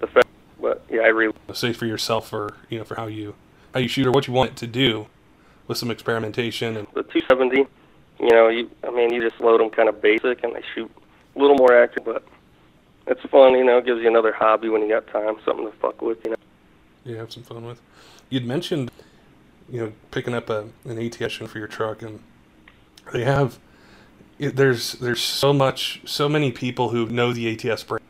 The 0.00 0.08
fa- 0.08 0.22
but 0.60 0.84
yeah, 0.90 1.02
I 1.02 1.08
re 1.08 1.30
say 1.54 1.72
for 1.72 1.86
yourself 1.86 2.32
or 2.32 2.54
you 2.70 2.78
know 2.78 2.84
for 2.84 2.96
how 2.96 3.06
you 3.06 3.36
how 3.72 3.78
you 3.78 3.86
shoot 3.86 4.04
or 4.04 4.10
what 4.10 4.26
you 4.26 4.32
want 4.32 4.50
it 4.50 4.56
to 4.56 4.66
do 4.66 5.06
with 5.68 5.78
some 5.78 5.92
experimentation 5.92 6.76
and 6.76 6.88
the 6.94 7.04
270. 7.04 7.66
You 8.22 8.30
know, 8.30 8.48
you 8.48 8.70
I 8.84 8.90
mean 8.90 9.12
you 9.12 9.20
just 9.28 9.40
load 9.40 9.60
them 9.60 9.68
kind 9.68 9.88
of 9.88 10.00
basic 10.00 10.44
and 10.44 10.54
they 10.54 10.62
shoot 10.74 10.90
a 11.34 11.38
little 11.38 11.56
more 11.56 11.76
accurate, 11.76 12.04
but 12.04 12.24
it's 13.08 13.20
fun. 13.22 13.54
You 13.54 13.64
know, 13.64 13.78
it 13.78 13.84
gives 13.84 14.00
you 14.00 14.08
another 14.08 14.32
hobby 14.32 14.68
when 14.68 14.80
you 14.82 14.88
got 14.88 15.08
time, 15.08 15.36
something 15.44 15.66
to 15.66 15.72
fuck 15.78 16.00
with. 16.00 16.18
You 16.24 16.30
know. 16.30 16.36
you 17.04 17.16
have 17.16 17.32
some 17.32 17.42
fun 17.42 17.66
with. 17.66 17.80
You'd 18.30 18.46
mentioned, 18.46 18.90
you 19.68 19.80
know, 19.80 19.92
picking 20.12 20.34
up 20.34 20.48
a, 20.48 20.68
an 20.84 20.98
ATS 20.98 21.34
for 21.34 21.58
your 21.58 21.66
truck, 21.66 22.00
and 22.00 22.20
they 23.12 23.24
have. 23.24 23.58
It, 24.38 24.56
there's 24.56 24.92
there's 24.92 25.20
so 25.20 25.52
much 25.52 26.00
so 26.04 26.28
many 26.28 26.52
people 26.52 26.90
who 26.90 27.06
know 27.06 27.32
the 27.32 27.48
ATS 27.52 27.82
brand 27.82 28.04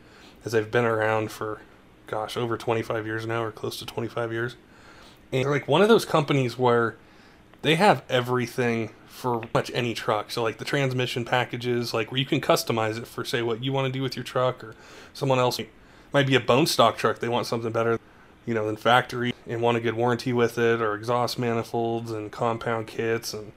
as 0.45 0.53
they've 0.53 0.71
been 0.71 0.85
around 0.85 1.31
for, 1.31 1.61
gosh, 2.07 2.37
over 2.37 2.57
25 2.57 3.07
years 3.07 3.27
now 3.27 3.43
or 3.43 3.53
close 3.53 3.79
to 3.79 3.87
25 3.87 4.33
years, 4.33 4.57
and 5.33 5.49
like 5.49 5.67
one 5.67 5.81
of 5.81 5.89
those 5.89 6.05
companies 6.05 6.59
where 6.59 6.97
they 7.63 7.77
have 7.77 8.03
everything 8.09 8.91
for 9.07 9.43
much 9.55 9.71
any 9.73 9.95
truck. 9.95 10.31
So 10.31 10.43
like 10.43 10.59
the 10.59 10.65
transmission 10.65 11.25
packages, 11.25 11.95
like 11.95 12.11
where 12.11 12.19
you 12.19 12.27
can 12.27 12.41
customize 12.41 12.99
it 12.99 13.07
for 13.07 13.25
say 13.25 13.41
what 13.41 13.63
you 13.63 13.73
want 13.73 13.87
to 13.87 13.93
do 13.93 14.03
with 14.03 14.17
your 14.17 14.25
truck, 14.25 14.63
or 14.63 14.75
someone 15.15 15.39
else 15.39 15.61
might 16.13 16.27
be 16.27 16.35
a 16.35 16.41
bone 16.41 16.67
stock 16.67 16.97
truck. 16.97 17.21
They 17.21 17.29
want 17.29 17.47
something 17.47 17.73
better, 17.73 17.99
you 18.45 18.53
know, 18.53 18.67
than 18.67 18.77
factory 18.77 19.33
and 19.47 19.63
want 19.63 19.77
a 19.77 19.81
good 19.81 19.95
warranty 19.95 20.33
with 20.33 20.59
it, 20.59 20.83
or 20.83 20.95
exhaust 20.95 21.39
manifolds 21.39 22.11
and 22.11 22.31
compound 22.33 22.89
kits, 22.89 23.33
and 23.33 23.53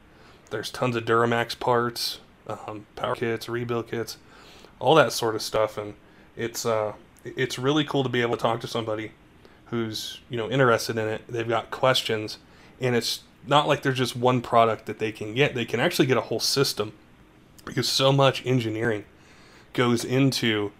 there's 0.51 0.69
tons 0.69 0.95
of 0.95 1.05
Duramax 1.05 1.59
parts, 1.59 2.19
um, 2.47 2.85
power 2.95 3.15
kits, 3.15 3.49
rebuild 3.49 3.89
kits, 3.89 4.17
all 4.79 4.95
that 4.95 5.11
sort 5.11 5.35
of 5.35 5.41
stuff, 5.41 5.77
and 5.77 5.95
it's 6.35 6.65
uh, 6.65 6.93
it's 7.23 7.57
really 7.57 7.83
cool 7.83 8.03
to 8.03 8.09
be 8.09 8.21
able 8.21 8.35
to 8.35 8.41
talk 8.41 8.61
to 8.61 8.67
somebody 8.67 9.11
who's 9.67 10.19
you 10.29 10.37
know 10.37 10.49
interested 10.49 10.97
in 10.97 11.07
it. 11.07 11.21
They've 11.27 11.47
got 11.47 11.71
questions, 11.71 12.37
and 12.79 12.95
it's 12.95 13.21
not 13.47 13.67
like 13.67 13.81
there's 13.81 13.97
just 13.97 14.15
one 14.15 14.41
product 14.41 14.85
that 14.85 14.99
they 14.99 15.11
can 15.11 15.33
get. 15.33 15.55
They 15.55 15.65
can 15.65 15.79
actually 15.79 16.05
get 16.05 16.17
a 16.17 16.21
whole 16.21 16.39
system 16.39 16.93
because 17.65 17.87
so 17.87 18.11
much 18.11 18.45
engineering 18.45 19.05
goes 19.73 20.05
into 20.05 20.71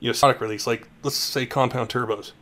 you 0.00 0.10
know 0.10 0.18
product 0.18 0.40
release. 0.40 0.66
Like 0.66 0.88
let's 1.02 1.16
say 1.16 1.46
compound 1.46 1.88
turbos. 1.88 2.32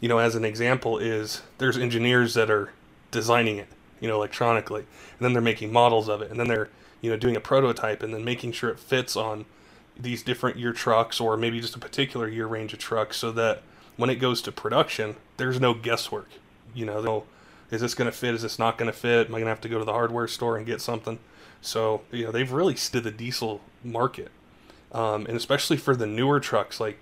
You 0.00 0.08
know, 0.08 0.18
as 0.18 0.34
an 0.34 0.44
example, 0.44 0.98
is 0.98 1.42
there's 1.58 1.78
engineers 1.78 2.34
that 2.34 2.50
are 2.50 2.72
designing 3.10 3.58
it, 3.58 3.68
you 4.00 4.08
know, 4.08 4.16
electronically, 4.16 4.80
and 4.82 5.20
then 5.20 5.32
they're 5.32 5.40
making 5.40 5.72
models 5.72 6.08
of 6.08 6.20
it, 6.20 6.30
and 6.30 6.38
then 6.38 6.48
they're 6.48 6.68
you 7.00 7.10
know 7.10 7.16
doing 7.16 7.36
a 7.36 7.40
prototype, 7.40 8.02
and 8.02 8.12
then 8.12 8.24
making 8.24 8.52
sure 8.52 8.70
it 8.70 8.78
fits 8.78 9.16
on 9.16 9.46
these 9.96 10.22
different 10.22 10.58
year 10.58 10.72
trucks 10.72 11.20
or 11.20 11.36
maybe 11.36 11.60
just 11.60 11.76
a 11.76 11.78
particular 11.78 12.28
year 12.28 12.46
range 12.46 12.72
of 12.72 12.78
trucks, 12.78 13.16
so 13.16 13.30
that 13.32 13.62
when 13.96 14.10
it 14.10 14.16
goes 14.16 14.42
to 14.42 14.52
production, 14.52 15.16
there's 15.36 15.60
no 15.60 15.72
guesswork. 15.72 16.28
You 16.74 16.86
know, 16.86 17.00
no, 17.00 17.24
is 17.70 17.80
this 17.80 17.94
going 17.94 18.10
to 18.10 18.16
fit? 18.16 18.34
Is 18.34 18.42
this 18.42 18.58
not 18.58 18.78
going 18.78 18.90
to 18.90 18.96
fit? 18.96 19.28
Am 19.28 19.34
I 19.34 19.38
going 19.38 19.44
to 19.44 19.50
have 19.50 19.60
to 19.62 19.68
go 19.68 19.78
to 19.78 19.84
the 19.84 19.92
hardware 19.92 20.28
store 20.28 20.56
and 20.56 20.66
get 20.66 20.80
something? 20.80 21.18
So 21.60 22.02
you 22.12 22.24
know, 22.24 22.30
they've 22.30 22.50
really 22.50 22.76
stood 22.76 23.04
the 23.04 23.10
diesel 23.10 23.60
market, 23.82 24.30
um, 24.92 25.26
and 25.26 25.36
especially 25.36 25.76
for 25.76 25.96
the 25.96 26.06
newer 26.06 26.40
trucks, 26.40 26.78
like 26.78 26.98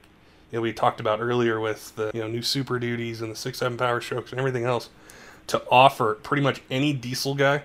you 0.50 0.58
know, 0.58 0.62
we 0.62 0.72
talked 0.72 1.00
about 1.00 1.20
earlier 1.20 1.58
with 1.58 1.96
the 1.96 2.10
you 2.14 2.20
know 2.20 2.28
new 2.28 2.42
Super 2.42 2.78
Duties 2.78 3.20
and 3.20 3.32
the 3.32 3.36
six 3.36 3.58
seven 3.58 3.76
Power 3.76 4.00
Strokes 4.00 4.30
and 4.30 4.38
everything 4.38 4.64
else, 4.64 4.88
to 5.48 5.62
offer 5.70 6.14
pretty 6.22 6.42
much 6.42 6.62
any 6.70 6.92
diesel 6.92 7.34
guy 7.34 7.62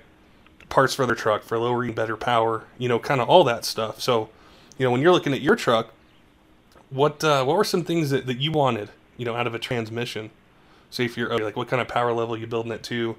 parts 0.69 0.93
for 0.93 1.05
their 1.05 1.15
truck 1.15 1.43
for 1.43 1.57
lowering 1.57 1.93
better 1.93 2.17
power, 2.17 2.65
you 2.77 2.89
know, 2.89 2.99
kind 2.99 3.21
of 3.21 3.29
all 3.29 3.43
that 3.45 3.65
stuff. 3.65 4.01
So, 4.01 4.29
you 4.77 4.85
know, 4.85 4.91
when 4.91 5.01
you're 5.01 5.13
looking 5.13 5.33
at 5.33 5.41
your 5.41 5.55
truck, 5.55 5.93
what 6.89 7.23
uh, 7.23 7.43
what 7.43 7.57
were 7.57 7.63
some 7.63 7.83
things 7.83 8.09
that, 8.09 8.25
that 8.25 8.37
you 8.37 8.51
wanted, 8.51 8.89
you 9.17 9.25
know, 9.25 9.35
out 9.35 9.47
of 9.47 9.53
a 9.53 9.59
transmission? 9.59 10.31
Say 10.89 11.05
if 11.05 11.17
you're 11.17 11.37
like, 11.39 11.55
what 11.55 11.67
kind 11.67 11.81
of 11.81 11.87
power 11.87 12.13
level 12.13 12.37
you 12.37 12.47
building 12.47 12.71
it 12.71 12.83
to? 12.83 13.15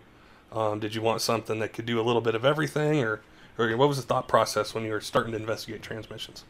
Um, 0.52 0.80
did 0.80 0.94
you 0.94 1.02
want 1.02 1.20
something 1.20 1.58
that 1.58 1.72
could 1.72 1.87
do 1.87 2.00
a 2.00 2.02
little 2.02 2.22
bit 2.22 2.34
of 2.34 2.44
everything, 2.44 3.02
or 3.02 3.20
or 3.58 3.76
what 3.76 3.88
was 3.88 3.98
the 3.98 4.02
thought 4.02 4.28
process 4.28 4.75
when 4.75 4.84
you 4.84 4.92
were 4.92 5.00
starting 5.00 5.32
to 5.32 5.38
investigate 5.38 5.82
transmissions? 5.82 6.44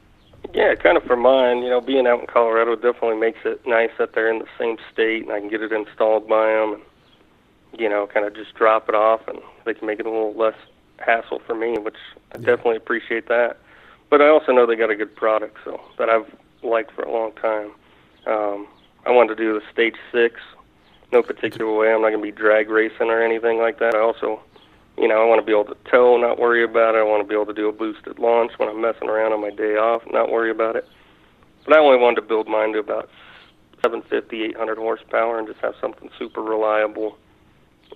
Yeah, 0.54 0.74
kind 0.76 0.96
of 0.96 1.02
for 1.04 1.16
mine. 1.16 1.58
You 1.58 1.70
know, 1.70 1.80
being 1.80 2.06
out 2.06 2.20
in 2.20 2.26
Colorado 2.26 2.76
definitely 2.76 3.16
makes 3.16 3.40
it 3.44 3.60
nice 3.66 3.90
that 3.98 4.14
they're 4.14 4.30
in 4.30 4.38
the 4.38 4.46
same 4.58 4.76
state 4.92 5.22
and 5.22 5.32
I 5.32 5.40
can 5.40 5.48
get 5.48 5.62
it 5.62 5.72
installed 5.72 6.28
by 6.28 6.46
them, 6.46 6.74
and 6.74 6.82
you 7.80 7.88
know, 7.88 8.06
kind 8.06 8.24
of 8.24 8.34
just 8.34 8.54
drop 8.54 8.88
it 8.88 8.94
off 8.94 9.26
and 9.26 9.38
they 9.64 9.74
can 9.74 9.86
make 9.86 9.98
it 10.00 10.06
a 10.06 10.10
little 10.10 10.34
less 10.34 10.54
hassle 10.98 11.40
for 11.46 11.54
me, 11.54 11.76
which 11.78 11.96
I 12.32 12.38
Yeah. 12.38 12.46
definitely 12.46 12.76
appreciate 12.76 13.26
that. 13.28 13.56
But 14.10 14.22
I 14.22 14.28
also 14.28 14.52
know 14.52 14.64
they 14.64 14.76
got 14.76 14.90
a 14.90 14.96
good 14.96 15.14
product, 15.16 15.58
so 15.64 15.80
that 15.98 16.08
I've 16.08 16.32
liked 16.62 16.92
for 16.92 17.02
a 17.02 17.10
long 17.12 17.32
time. 17.32 17.72
Um, 18.26 18.68
I 19.04 19.10
wanted 19.10 19.36
to 19.36 19.42
do 19.42 19.52
the 19.54 19.62
stage 19.72 19.96
six, 20.12 20.40
no 21.12 21.22
particular 21.22 21.72
way. 21.72 21.92
I'm 21.92 22.02
not 22.02 22.10
going 22.10 22.20
to 22.20 22.32
be 22.32 22.32
drag 22.32 22.68
racing 22.68 23.08
or 23.08 23.22
anything 23.22 23.58
like 23.58 23.78
that. 23.78 23.94
I 23.94 24.00
also, 24.00 24.40
you 24.96 25.08
know, 25.08 25.22
I 25.22 25.24
want 25.24 25.40
to 25.40 25.46
be 25.46 25.52
able 25.52 25.74
to 25.74 25.76
tow, 25.90 26.16
not 26.16 26.38
worry 26.38 26.64
about 26.64 26.94
it. 26.94 26.98
I 26.98 27.02
want 27.02 27.22
to 27.22 27.28
be 27.28 27.34
able 27.34 27.46
to 27.46 27.54
do 27.54 27.68
a 27.68 27.72
boosted 27.72 28.18
launch 28.18 28.52
when 28.58 28.68
I'm 28.68 28.80
messing 28.80 29.08
around 29.08 29.32
on 29.32 29.40
my 29.40 29.50
day 29.50 29.76
off, 29.76 30.02
not 30.10 30.30
worry 30.30 30.50
about 30.50 30.76
it. 30.76 30.86
But 31.64 31.76
I 31.76 31.80
only 31.80 31.98
wanted 31.98 32.16
to 32.16 32.22
build 32.22 32.48
mine 32.48 32.72
to 32.72 32.78
about 32.78 33.10
750, 33.82 34.44
800 34.44 34.78
horsepower 34.78 35.38
and 35.38 35.46
just 35.46 35.60
have 35.60 35.74
something 35.80 36.10
super 36.18 36.42
reliable. 36.42 37.18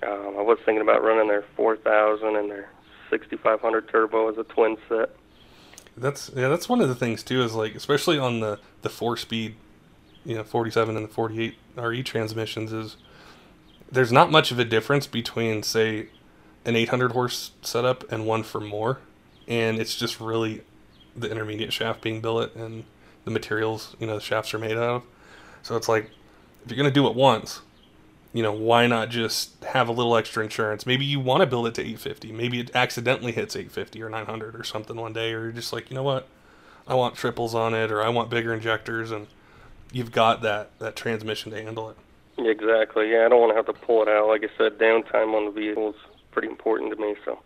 Um, 0.02 0.36
I 0.38 0.42
was 0.42 0.58
thinking 0.64 0.82
about 0.82 1.02
running 1.02 1.28
their 1.28 1.44
4000 1.56 2.36
and 2.36 2.50
their 2.50 2.70
6500 3.10 3.88
turbo 3.88 4.30
as 4.30 4.38
a 4.38 4.44
twin 4.44 4.76
set. 4.88 5.10
That's 5.96 6.30
yeah, 6.34 6.48
that's 6.48 6.68
one 6.68 6.80
of 6.80 6.88
the 6.88 6.94
things 6.94 7.22
too. 7.22 7.42
Is 7.42 7.54
like 7.54 7.74
especially 7.74 8.18
on 8.18 8.40
the 8.40 8.58
the 8.80 8.88
four 8.88 9.18
speed, 9.18 9.56
you 10.24 10.34
know, 10.36 10.44
47 10.44 10.96
and 10.96 11.04
the 11.04 11.12
48 11.12 11.56
RE 11.76 12.02
transmissions 12.02 12.72
is 12.72 12.96
there's 13.90 14.12
not 14.12 14.30
much 14.30 14.50
of 14.50 14.58
a 14.58 14.64
difference 14.64 15.06
between 15.06 15.62
say 15.62 16.08
an 16.64 16.76
800 16.76 17.12
horse 17.12 17.52
setup 17.62 18.10
and 18.10 18.26
one 18.26 18.42
for 18.42 18.60
more, 18.60 19.00
and 19.46 19.78
it's 19.78 19.96
just 19.96 20.20
really 20.20 20.62
the 21.14 21.30
intermediate 21.30 21.72
shaft 21.72 22.00
being 22.00 22.20
billet 22.20 22.54
and 22.54 22.84
the 23.24 23.30
materials 23.30 23.94
you 24.00 24.06
know 24.06 24.14
the 24.14 24.20
shafts 24.20 24.54
are 24.54 24.58
made 24.58 24.76
out 24.76 24.96
of. 24.96 25.02
So 25.62 25.76
it's 25.76 25.88
like 25.88 26.10
if 26.64 26.70
you're 26.70 26.76
gonna 26.76 26.90
do 26.90 27.06
it 27.06 27.14
once, 27.14 27.60
you 28.32 28.42
know 28.42 28.52
why 28.52 28.86
not 28.86 29.10
just 29.10 29.62
have 29.64 29.88
a 29.88 29.92
little 29.92 30.16
extra 30.16 30.42
insurance? 30.42 30.86
Maybe 30.86 31.04
you 31.04 31.20
want 31.20 31.42
to 31.42 31.46
build 31.46 31.66
it 31.66 31.74
to 31.74 31.82
850. 31.82 32.32
Maybe 32.32 32.60
it 32.60 32.70
accidentally 32.74 33.32
hits 33.32 33.56
850 33.56 34.02
or 34.02 34.08
900 34.08 34.56
or 34.58 34.64
something 34.64 34.96
one 34.96 35.12
day, 35.12 35.32
or 35.34 35.42
you're 35.42 35.52
just 35.52 35.72
like 35.72 35.90
you 35.90 35.96
know 35.96 36.02
what, 36.02 36.28
I 36.86 36.94
want 36.94 37.14
triples 37.14 37.54
on 37.54 37.74
it, 37.74 37.90
or 37.90 38.02
I 38.02 38.08
want 38.08 38.30
bigger 38.30 38.54
injectors, 38.54 39.10
and 39.10 39.26
you've 39.92 40.12
got 40.12 40.42
that 40.42 40.78
that 40.78 40.96
transmission 40.96 41.52
to 41.52 41.62
handle 41.62 41.90
it. 41.90 41.96
Exactly. 42.38 43.10
Yeah, 43.12 43.26
I 43.26 43.28
don't 43.28 43.40
want 43.40 43.52
to 43.52 43.56
have 43.56 43.66
to 43.66 43.86
pull 43.86 44.02
it 44.02 44.08
out. 44.08 44.28
Like 44.28 44.42
I 44.42 44.48
said, 44.58 44.78
downtime 44.78 45.34
on 45.34 45.44
the 45.44 45.50
vehicle 45.50 45.90
is 45.90 45.96
pretty 46.32 46.48
important 46.48 46.90
to 46.90 47.00
me. 47.00 47.14
So 47.24 47.38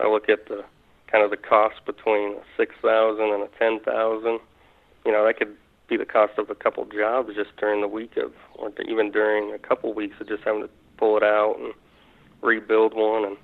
I 0.00 0.08
look 0.08 0.28
at 0.28 0.46
the 0.46 0.64
kind 1.10 1.24
of 1.24 1.30
the 1.30 1.36
cost 1.36 1.84
between 1.84 2.36
a 2.36 2.42
six 2.56 2.74
thousand 2.80 3.32
and 3.32 3.42
a 3.42 3.48
ten 3.58 3.80
thousand. 3.80 4.40
You 5.04 5.12
know, 5.12 5.26
that 5.26 5.38
could 5.38 5.56
be 5.88 5.96
the 5.96 6.06
cost 6.06 6.38
of 6.38 6.50
a 6.50 6.54
couple 6.54 6.84
jobs 6.84 7.34
just 7.34 7.56
during 7.56 7.80
the 7.80 7.88
week 7.88 8.16
of, 8.16 8.32
or 8.54 8.70
even 8.86 9.10
during 9.10 9.52
a 9.52 9.58
couple 9.58 9.92
weeks 9.94 10.16
of 10.20 10.28
just 10.28 10.44
having 10.44 10.62
to 10.62 10.70
pull 10.98 11.16
it 11.16 11.22
out 11.22 11.56
and 11.58 11.72
rebuild 12.42 12.94
one. 12.94 13.24
And 13.24 13.36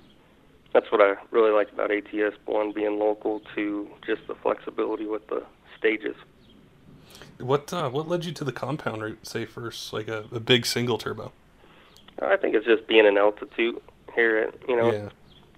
that's 0.73 0.91
what 0.91 1.01
I 1.01 1.15
really 1.31 1.51
like 1.51 1.71
about 1.71 1.91
ATS 1.91 2.35
one 2.45 2.71
being 2.71 2.99
local 2.99 3.41
to 3.55 3.87
just 4.05 4.27
the 4.27 4.35
flexibility 4.35 5.07
with 5.07 5.27
the 5.27 5.43
stages. 5.77 6.15
What 7.39 7.71
uh, 7.73 7.89
what 7.89 8.07
led 8.07 8.25
you 8.25 8.31
to 8.33 8.43
the 8.43 8.51
compound 8.51 9.01
route? 9.03 9.25
Say 9.27 9.45
first, 9.45 9.91
like 9.93 10.07
a, 10.07 10.25
a 10.31 10.39
big 10.39 10.65
single 10.65 10.97
turbo. 10.97 11.31
I 12.21 12.37
think 12.37 12.55
it's 12.55 12.65
just 12.65 12.87
being 12.87 13.05
in 13.05 13.17
altitude 13.17 13.81
here 14.13 14.37
at 14.37 14.69
you 14.69 14.75
know 14.77 14.91
Yeah. 14.91 15.09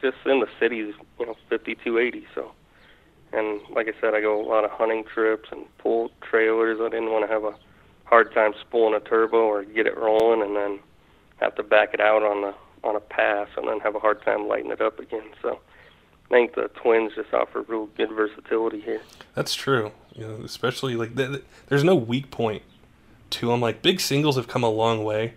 just 0.02 0.18
in 0.26 0.40
the 0.40 0.48
cities, 0.60 0.94
you 1.20 1.26
know, 1.26 1.36
5280. 1.50 2.26
So, 2.34 2.52
and 3.34 3.62
like 3.70 3.88
I 3.88 3.94
said, 4.02 4.14
I 4.16 4.22
go 4.22 4.42
a 4.42 4.48
lot 4.48 4.64
of 4.66 4.72
hunting 4.72 5.04
trips 5.04 5.50
and 5.52 5.66
pull 5.78 6.10
trailers. 6.22 6.80
I 6.82 6.90
didn't 6.90 7.12
want 7.12 7.28
to 7.28 7.32
have 7.34 7.44
a 7.44 7.54
hard 8.06 8.34
time 8.34 8.54
spooling 8.62 8.96
a 8.96 9.00
turbo 9.00 9.38
or 9.38 9.64
get 9.64 9.86
it 9.86 9.98
rolling 9.98 10.42
and 10.42 10.56
then 10.56 10.80
have 11.38 11.54
to 11.56 11.64
back 11.64 11.94
it 11.94 12.00
out 12.00 12.24
on 12.24 12.42
the 12.42 12.54
on 12.84 12.96
a 12.96 13.00
pass 13.00 13.50
and 13.58 13.68
then 13.68 13.80
have 13.82 13.96
a 13.96 14.00
hard 14.00 14.22
time 14.24 14.48
lighting 14.48 14.72
it 14.72 14.82
up 14.82 15.00
again. 15.00 15.30
So, 15.42 15.60
I 16.30 16.34
think 16.34 16.56
the 16.56 16.70
twins 16.76 17.14
just 17.16 17.34
offer 17.34 17.62
real 17.62 17.86
good 17.98 18.12
versatility 18.12 18.82
here. 18.82 19.02
That's 19.34 19.56
true. 19.56 19.92
You 20.14 20.28
know, 20.28 20.42
especially 20.44 20.96
like 20.96 21.16
th- 21.16 21.30
th- 21.30 21.44
there's 21.68 21.84
no 21.86 21.96
weak 21.96 22.32
point 22.32 22.64
to 23.32 23.48
them. 23.48 23.62
Like 23.62 23.82
big 23.82 24.02
singles 24.02 24.36
have 24.36 24.48
come 24.48 24.64
a 24.64 24.70
long 24.70 25.04
way. 25.04 25.36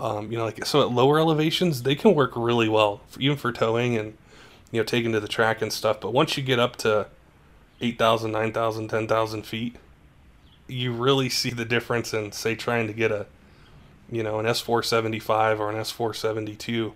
Um, 0.00 0.32
you 0.32 0.38
know, 0.38 0.46
like 0.46 0.64
so 0.66 0.82
at 0.82 0.90
lower 0.90 1.20
elevations 1.20 1.82
they 1.82 1.94
can 1.94 2.14
work 2.14 2.32
really 2.34 2.68
well, 2.68 3.02
even 3.20 3.36
for 3.36 3.52
towing 3.52 3.96
and 3.96 4.16
you 4.72 4.80
know 4.80 4.84
taking 4.84 5.12
to 5.12 5.20
the 5.20 5.28
track 5.28 5.62
and 5.62 5.72
stuff. 5.72 6.00
But 6.00 6.12
once 6.12 6.36
you 6.36 6.42
get 6.42 6.58
up 6.58 6.74
to 6.76 7.06
8,000, 7.80 8.32
9,000, 8.32 8.88
10,000 8.88 9.42
feet, 9.46 9.76
you 10.66 10.92
really 10.92 11.28
see 11.28 11.50
the 11.50 11.64
difference 11.64 12.12
in 12.12 12.32
say 12.32 12.54
trying 12.56 12.88
to 12.88 12.92
get 12.92 13.12
a 13.12 13.26
you 14.10 14.24
know 14.24 14.40
an 14.40 14.46
S475 14.46 15.60
or 15.60 15.70
an 15.70 15.76
S472 15.76 16.94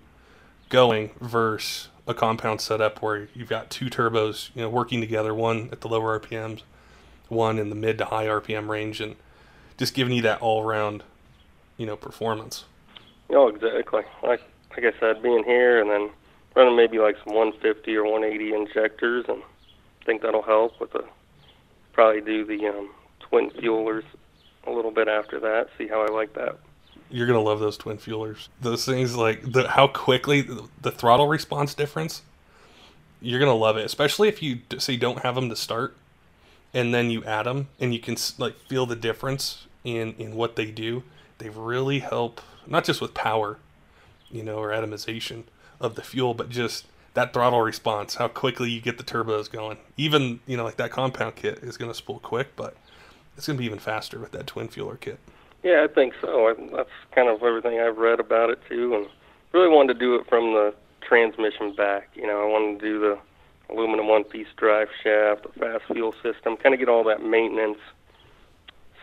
going 0.68 1.10
versus 1.20 1.88
a 2.06 2.14
compound 2.14 2.60
setup 2.60 3.02
where 3.02 3.28
you've 3.34 3.48
got 3.48 3.70
two 3.70 3.86
turbos, 3.86 4.50
you 4.54 4.62
know, 4.62 4.68
working 4.68 5.00
together, 5.00 5.34
one 5.34 5.68
at 5.72 5.80
the 5.80 5.88
lower 5.88 6.18
RPMs, 6.18 6.62
one 7.28 7.58
in 7.58 7.68
the 7.68 7.74
mid 7.74 7.98
to 7.98 8.06
high 8.06 8.26
RPM 8.26 8.68
range, 8.68 9.00
and 9.00 9.16
just 9.76 9.94
giving 9.94 10.14
you 10.14 10.22
that 10.22 10.40
all 10.40 10.62
around, 10.62 11.02
you 11.76 11.86
know, 11.86 11.96
performance. 11.96 12.64
Oh, 13.30 13.48
exactly. 13.48 14.02
Like 14.22 14.42
like 14.70 14.94
I 14.94 14.98
said, 15.00 15.22
being 15.22 15.42
here 15.44 15.80
and 15.80 15.90
then 15.90 16.10
running 16.54 16.76
maybe 16.76 16.98
like 16.98 17.16
some 17.24 17.34
150 17.34 17.96
or 17.96 18.04
180 18.04 18.54
injectors, 18.54 19.24
and 19.28 19.42
I 19.42 20.04
think 20.04 20.22
that'll 20.22 20.42
help 20.42 20.80
with 20.80 20.92
the 20.92 21.04
probably 21.92 22.20
do 22.20 22.44
the 22.44 22.66
um, 22.66 22.90
twin 23.20 23.50
fuelers 23.50 24.04
a 24.66 24.70
little 24.70 24.90
bit 24.90 25.08
after 25.08 25.40
that. 25.40 25.68
See 25.78 25.88
how 25.88 26.02
I 26.02 26.08
like 26.08 26.34
that. 26.34 26.58
You're 27.10 27.26
gonna 27.26 27.40
love 27.40 27.60
those 27.60 27.76
twin 27.76 27.98
fuelers. 27.98 28.48
Those 28.60 28.84
things 28.84 29.16
like 29.16 29.52
the 29.52 29.68
how 29.68 29.86
quickly 29.86 30.40
the, 30.40 30.68
the 30.80 30.90
throttle 30.90 31.28
response 31.28 31.74
difference. 31.74 32.22
You're 33.20 33.40
gonna 33.40 33.54
love 33.54 33.76
it, 33.76 33.84
especially 33.84 34.28
if 34.28 34.42
you 34.42 34.60
say 34.78 34.96
don't 34.96 35.20
have 35.20 35.34
them 35.34 35.48
to 35.48 35.56
start, 35.56 35.96
and 36.74 36.92
then 36.92 37.10
you 37.10 37.24
add 37.24 37.46
them, 37.46 37.68
and 37.80 37.94
you 37.94 38.00
can 38.00 38.16
like 38.38 38.56
feel 38.56 38.86
the 38.86 38.96
difference 38.96 39.66
in 39.84 40.14
in 40.18 40.34
what 40.34 40.56
they 40.56 40.70
do. 40.70 41.04
They 41.38 41.48
really 41.48 42.00
help 42.00 42.40
not 42.66 42.84
just 42.84 43.00
with 43.00 43.14
power, 43.14 43.58
you 44.30 44.42
know, 44.42 44.58
or 44.58 44.70
atomization 44.70 45.44
of 45.80 45.94
the 45.94 46.02
fuel, 46.02 46.34
but 46.34 46.48
just 46.48 46.86
that 47.14 47.32
throttle 47.32 47.62
response, 47.62 48.16
how 48.16 48.28
quickly 48.28 48.70
you 48.70 48.80
get 48.80 48.98
the 48.98 49.04
turbos 49.04 49.50
going. 49.50 49.78
Even 49.96 50.40
you 50.46 50.56
know 50.56 50.64
like 50.64 50.76
that 50.76 50.90
compound 50.90 51.36
kit 51.36 51.58
is 51.62 51.76
gonna 51.76 51.94
spool 51.94 52.18
quick, 52.18 52.56
but 52.56 52.76
it's 53.36 53.46
gonna 53.46 53.58
be 53.58 53.64
even 53.64 53.78
faster 53.78 54.18
with 54.18 54.32
that 54.32 54.46
twin 54.46 54.68
fueler 54.68 54.98
kit. 55.00 55.18
Yeah, 55.66 55.84
I 55.84 55.92
think 55.92 56.14
so. 56.20 56.46
I, 56.46 56.54
that's 56.76 56.94
kind 57.12 57.28
of 57.28 57.42
everything 57.42 57.80
I've 57.80 57.98
read 57.98 58.20
about 58.20 58.50
it 58.50 58.60
too, 58.68 58.94
and 58.94 59.08
really 59.52 59.68
wanted 59.68 59.94
to 59.94 59.98
do 59.98 60.14
it 60.14 60.24
from 60.28 60.52
the 60.52 60.72
transmission 61.02 61.74
back. 61.74 62.08
You 62.14 62.24
know, 62.24 62.40
I 62.40 62.46
wanted 62.46 62.78
to 62.78 62.86
do 62.86 63.00
the 63.00 63.18
aluminum 63.74 64.06
one-piece 64.06 64.46
drive 64.56 64.86
shaft, 65.02 65.42
the 65.42 65.58
FASS 65.58 65.80
fuel 65.92 66.14
system, 66.22 66.56
kind 66.56 66.72
of 66.72 66.78
get 66.78 66.88
all 66.88 67.02
that 67.02 67.20
maintenance 67.20 67.80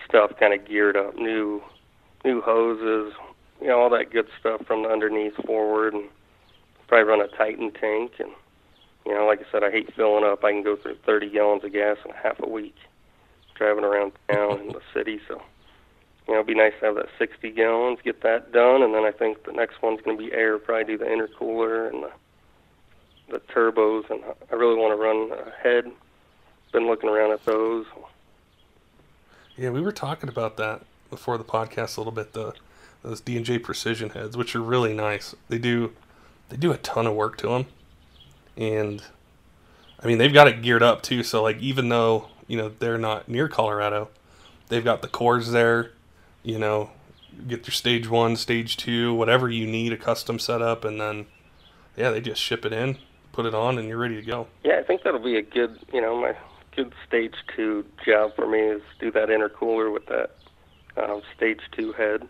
stuff 0.08 0.32
kind 0.40 0.54
of 0.54 0.66
geared 0.66 0.96
up, 0.96 1.18
new 1.18 1.62
new 2.24 2.40
hoses, 2.40 3.14
you 3.60 3.68
know, 3.68 3.80
all 3.82 3.90
that 3.90 4.14
good 4.14 4.28
stuff 4.40 4.66
from 4.66 4.84
the 4.84 4.90
underneath 4.90 5.36
forward, 5.46 5.94
and 5.94 6.06
probably 6.88 7.04
run 7.04 7.20
a 7.20 7.28
Titan 7.36 7.74
tank. 7.74 8.14
And 8.20 8.32
you 9.06 9.14
know, 9.14 9.26
like 9.26 9.42
I 9.42 9.52
said, 9.52 9.66
I 9.66 9.70
hate 9.70 9.94
filling 9.98 10.24
up. 10.24 10.46
I 10.46 10.54
can 10.54 10.64
go 10.64 10.78
through 10.78 10.96
30 11.06 11.30
gallons 11.30 11.66
of 11.66 11.74
gas 11.74 11.98
in 12.06 12.12
half 12.12 12.40
a 12.40 12.48
week 12.48 12.76
driving 13.54 13.84
around 13.84 14.14
town 14.32 14.62
in 14.62 14.68
the 14.70 14.80
city. 14.94 15.20
So 15.28 15.42
you 16.28 16.34
know, 16.34 16.40
it'd 16.40 16.48
be 16.48 16.56
nice 16.56 16.74
to 16.80 16.86
have 16.86 16.96
that 16.96 17.10
60 17.20 17.52
gallons, 17.52 18.00
get 18.04 18.22
that 18.22 18.52
done, 18.52 18.82
and 18.82 18.94
then 18.94 19.04
I 19.04 19.12
think 19.12 19.44
the 19.44 19.52
next 19.52 19.82
one's 19.82 20.02
going 20.02 20.18
to 20.18 20.24
be 20.24 20.32
air. 20.32 20.58
Probably 20.58 20.86
do 20.86 20.98
the 20.98 21.06
intercooler 21.06 21.90
and 21.92 22.04
the 22.04 22.12
the 23.30 23.40
turbos, 23.40 24.10
and 24.10 24.22
I 24.52 24.56
really 24.56 24.76
want 24.76 24.92
to 24.92 25.02
run 25.02 25.32
a 25.32 25.52
head. 25.62 25.92
Been 26.72 26.88
looking 26.88 27.10
around 27.10 27.32
at 27.32 27.44
those. 27.46 27.86
Yeah, 29.56 29.70
we 29.70 29.82
were 29.82 29.92
talking 29.92 30.30
about 30.30 30.58
that 30.58 30.82
before 31.10 31.38
the 31.38 31.44
podcast 31.44 31.98
a 31.98 32.00
little 32.00 32.12
bit. 32.12 32.34
The 32.34 32.54
those 33.04 33.22
D 33.22 33.38
and 33.38 33.46
J 33.46 33.60
precision 33.60 34.10
heads, 34.10 34.36
which 34.36 34.56
are 34.56 34.62
really 34.62 34.94
nice. 34.94 35.36
They 35.50 35.60
do 35.60 35.94
they 36.50 36.58
do 36.58 36.72
a 36.72 36.78
ton 36.78 37.06
of 37.06 37.14
work 37.14 37.38
to 37.38 37.48
them, 37.48 37.66
and 38.58 39.04
I 40.00 40.08
mean 40.08 40.18
they've 40.18 40.34
got 40.34 40.48
it 40.48 40.62
geared 40.62 40.84
up 40.84 41.04
too. 41.04 41.24
So 41.24 41.44
like 41.44 41.60
even 41.60 41.90
though 41.90 42.30
you 42.48 42.58
know 42.58 42.72
they're 42.80 42.98
not 42.98 43.30
near 43.30 43.48
Colorado, 43.48 44.10
they've 44.70 44.84
got 44.84 45.02
the 45.02 45.08
cores 45.08 45.52
there. 45.52 45.92
You 46.44 46.60
know, 46.60 46.90
get 47.48 47.66
your 47.68 47.74
stage 47.74 48.10
one, 48.10 48.36
stage 48.36 48.78
two, 48.78 49.14
whatever 49.14 49.50
you 49.50 49.66
need, 49.66 49.94
a 49.94 49.98
custom 49.98 50.40
setup, 50.40 50.84
and 50.84 51.00
then 51.00 51.26
yeah, 51.96 52.10
they 52.10 52.22
just 52.22 52.42
ship 52.42 52.66
it 52.66 52.74
in, 52.74 52.98
put 53.32 53.46
it 53.46 53.54
on, 53.56 53.78
and 53.78 53.88
you're 53.88 53.98
ready 53.98 54.16
to 54.16 54.22
go. 54.22 54.48
Yeah, 54.64 54.80
I 54.80 54.84
think 54.84 55.04
that'll 55.04 55.20
be 55.20 55.38
a 55.38 55.42
good, 55.42 55.80
you 55.94 56.02
know, 56.02 56.20
my 56.20 56.36
good 56.76 56.94
stage 57.08 57.36
two 57.56 57.86
job 58.06 58.36
for 58.36 58.48
me 58.48 58.60
is 58.60 58.82
do 59.00 59.12
that 59.12 59.30
intercooler 59.30 59.94
with 59.94 60.06
that 60.08 60.32
um, 60.98 61.22
stage 61.36 61.62
two 61.72 61.94
head, 61.94 62.28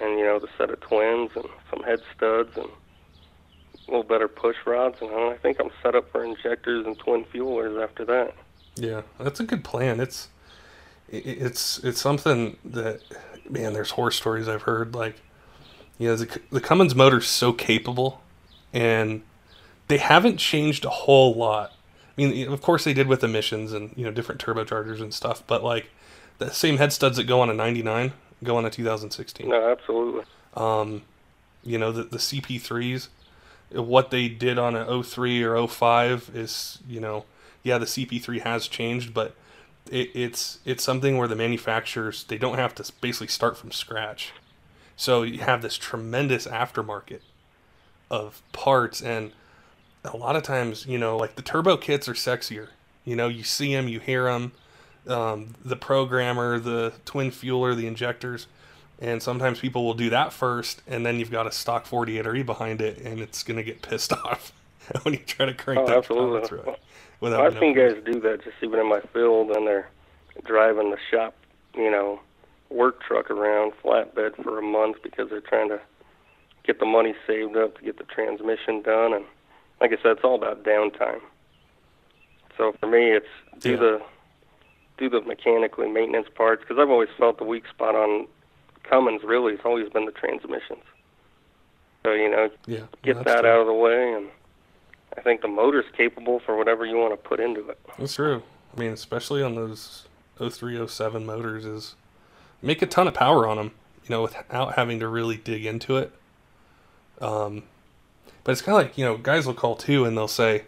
and 0.00 0.18
you 0.18 0.24
know 0.24 0.38
the 0.38 0.48
set 0.56 0.70
of 0.70 0.80
twins 0.80 1.30
and 1.36 1.44
some 1.70 1.82
head 1.82 2.00
studs 2.16 2.56
and 2.56 2.66
a 2.66 3.90
little 3.90 4.02
better 4.02 4.28
push 4.28 4.56
rods, 4.66 4.96
and 5.00 5.10
I 5.10 5.36
think 5.36 5.58
I'm 5.60 5.70
set 5.82 5.94
up 5.94 6.10
for 6.10 6.24
injectors 6.24 6.84
and 6.84 6.98
twin 6.98 7.24
fuelers 7.24 7.82
after 7.82 8.04
that. 8.06 8.34
Yeah, 8.76 9.02
that's 9.18 9.40
a 9.40 9.44
good 9.44 9.64
plan. 9.64 10.00
It's 10.00 10.26
it- 10.26 10.28
it's 11.10 11.78
it's 11.84 12.00
something 12.00 12.56
that 12.64 13.00
man, 13.48 13.72
there's 13.72 13.92
horror 13.92 14.10
stories 14.10 14.48
I've 14.48 14.62
heard 14.62 14.94
like 14.94 15.16
you 15.98 16.08
know 16.08 16.16
the 16.16 16.40
the 16.50 16.60
Cummins 16.60 16.94
motor's 16.94 17.26
so 17.28 17.52
capable 17.52 18.22
and 18.72 19.22
they 19.88 19.98
haven't 19.98 20.36
changed 20.36 20.84
a 20.84 20.90
whole 20.90 21.34
lot. 21.34 21.72
I 22.16 22.20
mean, 22.26 22.52
of 22.52 22.60
course 22.60 22.84
they 22.84 22.92
did 22.92 23.06
with 23.06 23.24
emissions 23.24 23.72
and 23.72 23.92
you 23.96 24.04
know 24.04 24.10
different 24.10 24.40
turbochargers 24.44 25.00
and 25.00 25.14
stuff, 25.14 25.42
but 25.46 25.64
like 25.64 25.90
the 26.38 26.50
same 26.50 26.76
head 26.76 26.92
studs 26.92 27.16
that 27.16 27.24
go 27.24 27.40
on 27.40 27.48
a 27.50 27.54
99 27.54 28.12
go 28.44 28.56
on 28.56 28.64
a 28.64 28.70
2016 28.70 29.48
No, 29.48 29.70
absolutely. 29.72 30.22
um, 30.54 31.02
you 31.64 31.78
know 31.78 31.90
the 31.90 32.04
the 32.04 32.18
CP3s 32.18 33.08
what 33.72 34.10
they 34.10 34.28
did 34.28 34.58
on 34.58 34.76
a 34.76 35.02
03 35.02 35.42
or 35.42 35.66
05 35.66 36.30
is 36.34 36.78
you 36.88 37.00
know 37.00 37.24
yeah 37.64 37.78
the 37.78 37.84
CP3 37.86 38.40
has 38.42 38.68
changed 38.68 39.12
but 39.12 39.34
it, 39.90 40.10
it's 40.14 40.58
it's 40.64 40.82
something 40.84 41.16
where 41.18 41.28
the 41.28 41.36
manufacturers 41.36 42.24
they 42.24 42.38
don't 42.38 42.58
have 42.58 42.74
to 42.76 42.92
basically 43.00 43.28
start 43.28 43.56
from 43.56 43.70
scratch. 43.72 44.32
So 44.96 45.22
you 45.22 45.38
have 45.40 45.62
this 45.62 45.76
tremendous 45.76 46.46
aftermarket 46.46 47.20
of 48.10 48.42
parts 48.52 49.02
and 49.02 49.32
a 50.04 50.16
lot 50.16 50.34
of 50.36 50.42
times 50.42 50.86
you 50.86 50.98
know 50.98 51.16
like 51.16 51.34
the 51.36 51.42
turbo 51.42 51.76
kits 51.76 52.08
are 52.08 52.14
sexier. 52.14 52.68
You 53.04 53.16
know 53.16 53.28
you 53.28 53.44
see 53.44 53.74
them 53.74 53.88
you 53.88 54.00
hear 54.00 54.24
them 54.24 54.52
um, 55.06 55.54
the 55.64 55.76
programmer 55.76 56.58
the 56.58 56.92
twin 57.04 57.30
fueler 57.30 57.74
the 57.76 57.86
injectors 57.86 58.46
and 59.00 59.22
sometimes 59.22 59.60
people 59.60 59.84
will 59.84 59.94
do 59.94 60.10
that 60.10 60.32
first 60.32 60.82
and 60.86 61.06
then 61.06 61.18
you've 61.18 61.30
got 61.30 61.46
a 61.46 61.52
stock 61.52 61.86
48re 61.86 62.44
behind 62.44 62.80
it 62.82 62.98
and 62.98 63.20
it's 63.20 63.42
going 63.42 63.56
to 63.56 63.62
get 63.62 63.80
pissed 63.80 64.12
off 64.24 64.52
when 65.02 65.14
you 65.14 65.20
try 65.20 65.46
to 65.46 65.54
crank 65.54 65.80
Oh, 65.80 65.86
that 65.86 65.98
absolutely. 65.98 66.46
through 66.48 66.60
it 66.72 66.80
without 67.20 67.44
I've 67.46 67.58
seen 67.60 67.74
guys 67.74 67.96
do 68.04 68.20
that 68.20 68.44
just 68.44 68.56
even 68.62 68.80
in 68.80 68.88
my 68.88 69.00
field, 69.12 69.50
and 69.50 69.66
they're 69.66 69.88
driving 70.44 70.90
the 70.90 70.98
shop, 71.10 71.34
you 71.74 71.90
know, 71.90 72.20
work 72.70 73.00
truck 73.02 73.30
around 73.30 73.72
flatbed 73.82 74.42
for 74.42 74.58
a 74.58 74.62
month 74.62 74.96
because 75.02 75.28
they're 75.30 75.40
trying 75.40 75.68
to 75.70 75.80
get 76.64 76.78
the 76.78 76.86
money 76.86 77.14
saved 77.26 77.56
up 77.56 77.76
to 77.78 77.82
get 77.82 77.98
the 77.98 78.04
transmission 78.04 78.82
done. 78.82 79.14
And 79.14 79.24
like 79.80 79.90
I 79.92 79.96
said, 80.02 80.12
it's 80.12 80.24
all 80.24 80.34
about 80.34 80.64
downtime. 80.64 81.20
So 82.56 82.72
for 82.80 82.86
me, 82.86 83.12
it's 83.12 83.26
do 83.60 83.70
Yeah. 83.72 83.76
the 83.76 84.02
do 84.98 85.08
the 85.08 85.20
mechanically 85.22 85.88
maintenance 85.88 86.28
parts 86.34 86.62
because 86.62 86.76
I've 86.80 86.90
always 86.90 87.08
felt 87.16 87.38
the 87.38 87.44
weak 87.44 87.64
spot 87.68 87.94
on 87.94 88.26
Cummins 88.82 89.22
really 89.22 89.52
has 89.56 89.60
always 89.64 89.88
been 89.90 90.06
the 90.06 90.12
transmissions. 90.12 90.82
So 92.04 92.12
you 92.12 92.28
know, 92.30 92.48
yeah 92.66 92.84
get 93.02 93.14
that's 93.16 93.26
that 93.26 93.40
true. 93.42 93.50
out 93.50 93.60
of 93.60 93.66
the 93.66 93.72
way 93.72 94.12
and 94.12 94.26
I 95.18 95.20
think 95.20 95.40
the 95.40 95.48
motor's 95.48 95.84
capable 95.96 96.38
for 96.38 96.56
whatever 96.56 96.86
you 96.86 96.96
want 96.96 97.12
to 97.12 97.16
put 97.16 97.40
into 97.40 97.68
it. 97.68 97.78
That's 97.98 98.14
true. 98.14 98.42
I 98.76 98.80
mean, 98.80 98.92
especially 98.92 99.42
on 99.42 99.56
those 99.56 100.06
03, 100.38 100.86
07 100.86 101.26
motors, 101.26 101.64
is 101.64 101.96
make 102.62 102.82
a 102.82 102.86
ton 102.86 103.08
of 103.08 103.14
power 103.14 103.44
on 103.48 103.56
them, 103.56 103.72
you 104.04 104.10
know, 104.10 104.22
without 104.22 104.76
having 104.76 105.00
to 105.00 105.08
really 105.08 105.36
dig 105.36 105.66
into 105.66 105.96
it. 105.96 106.12
Um, 107.20 107.64
but 108.44 108.52
it's 108.52 108.62
kind 108.62 108.78
of 108.78 108.84
like, 108.84 108.96
you 108.96 109.04
know, 109.04 109.16
guys 109.16 109.44
will 109.44 109.54
call 109.54 109.74
too 109.74 110.04
and 110.04 110.16
they'll 110.16 110.28
say 110.28 110.64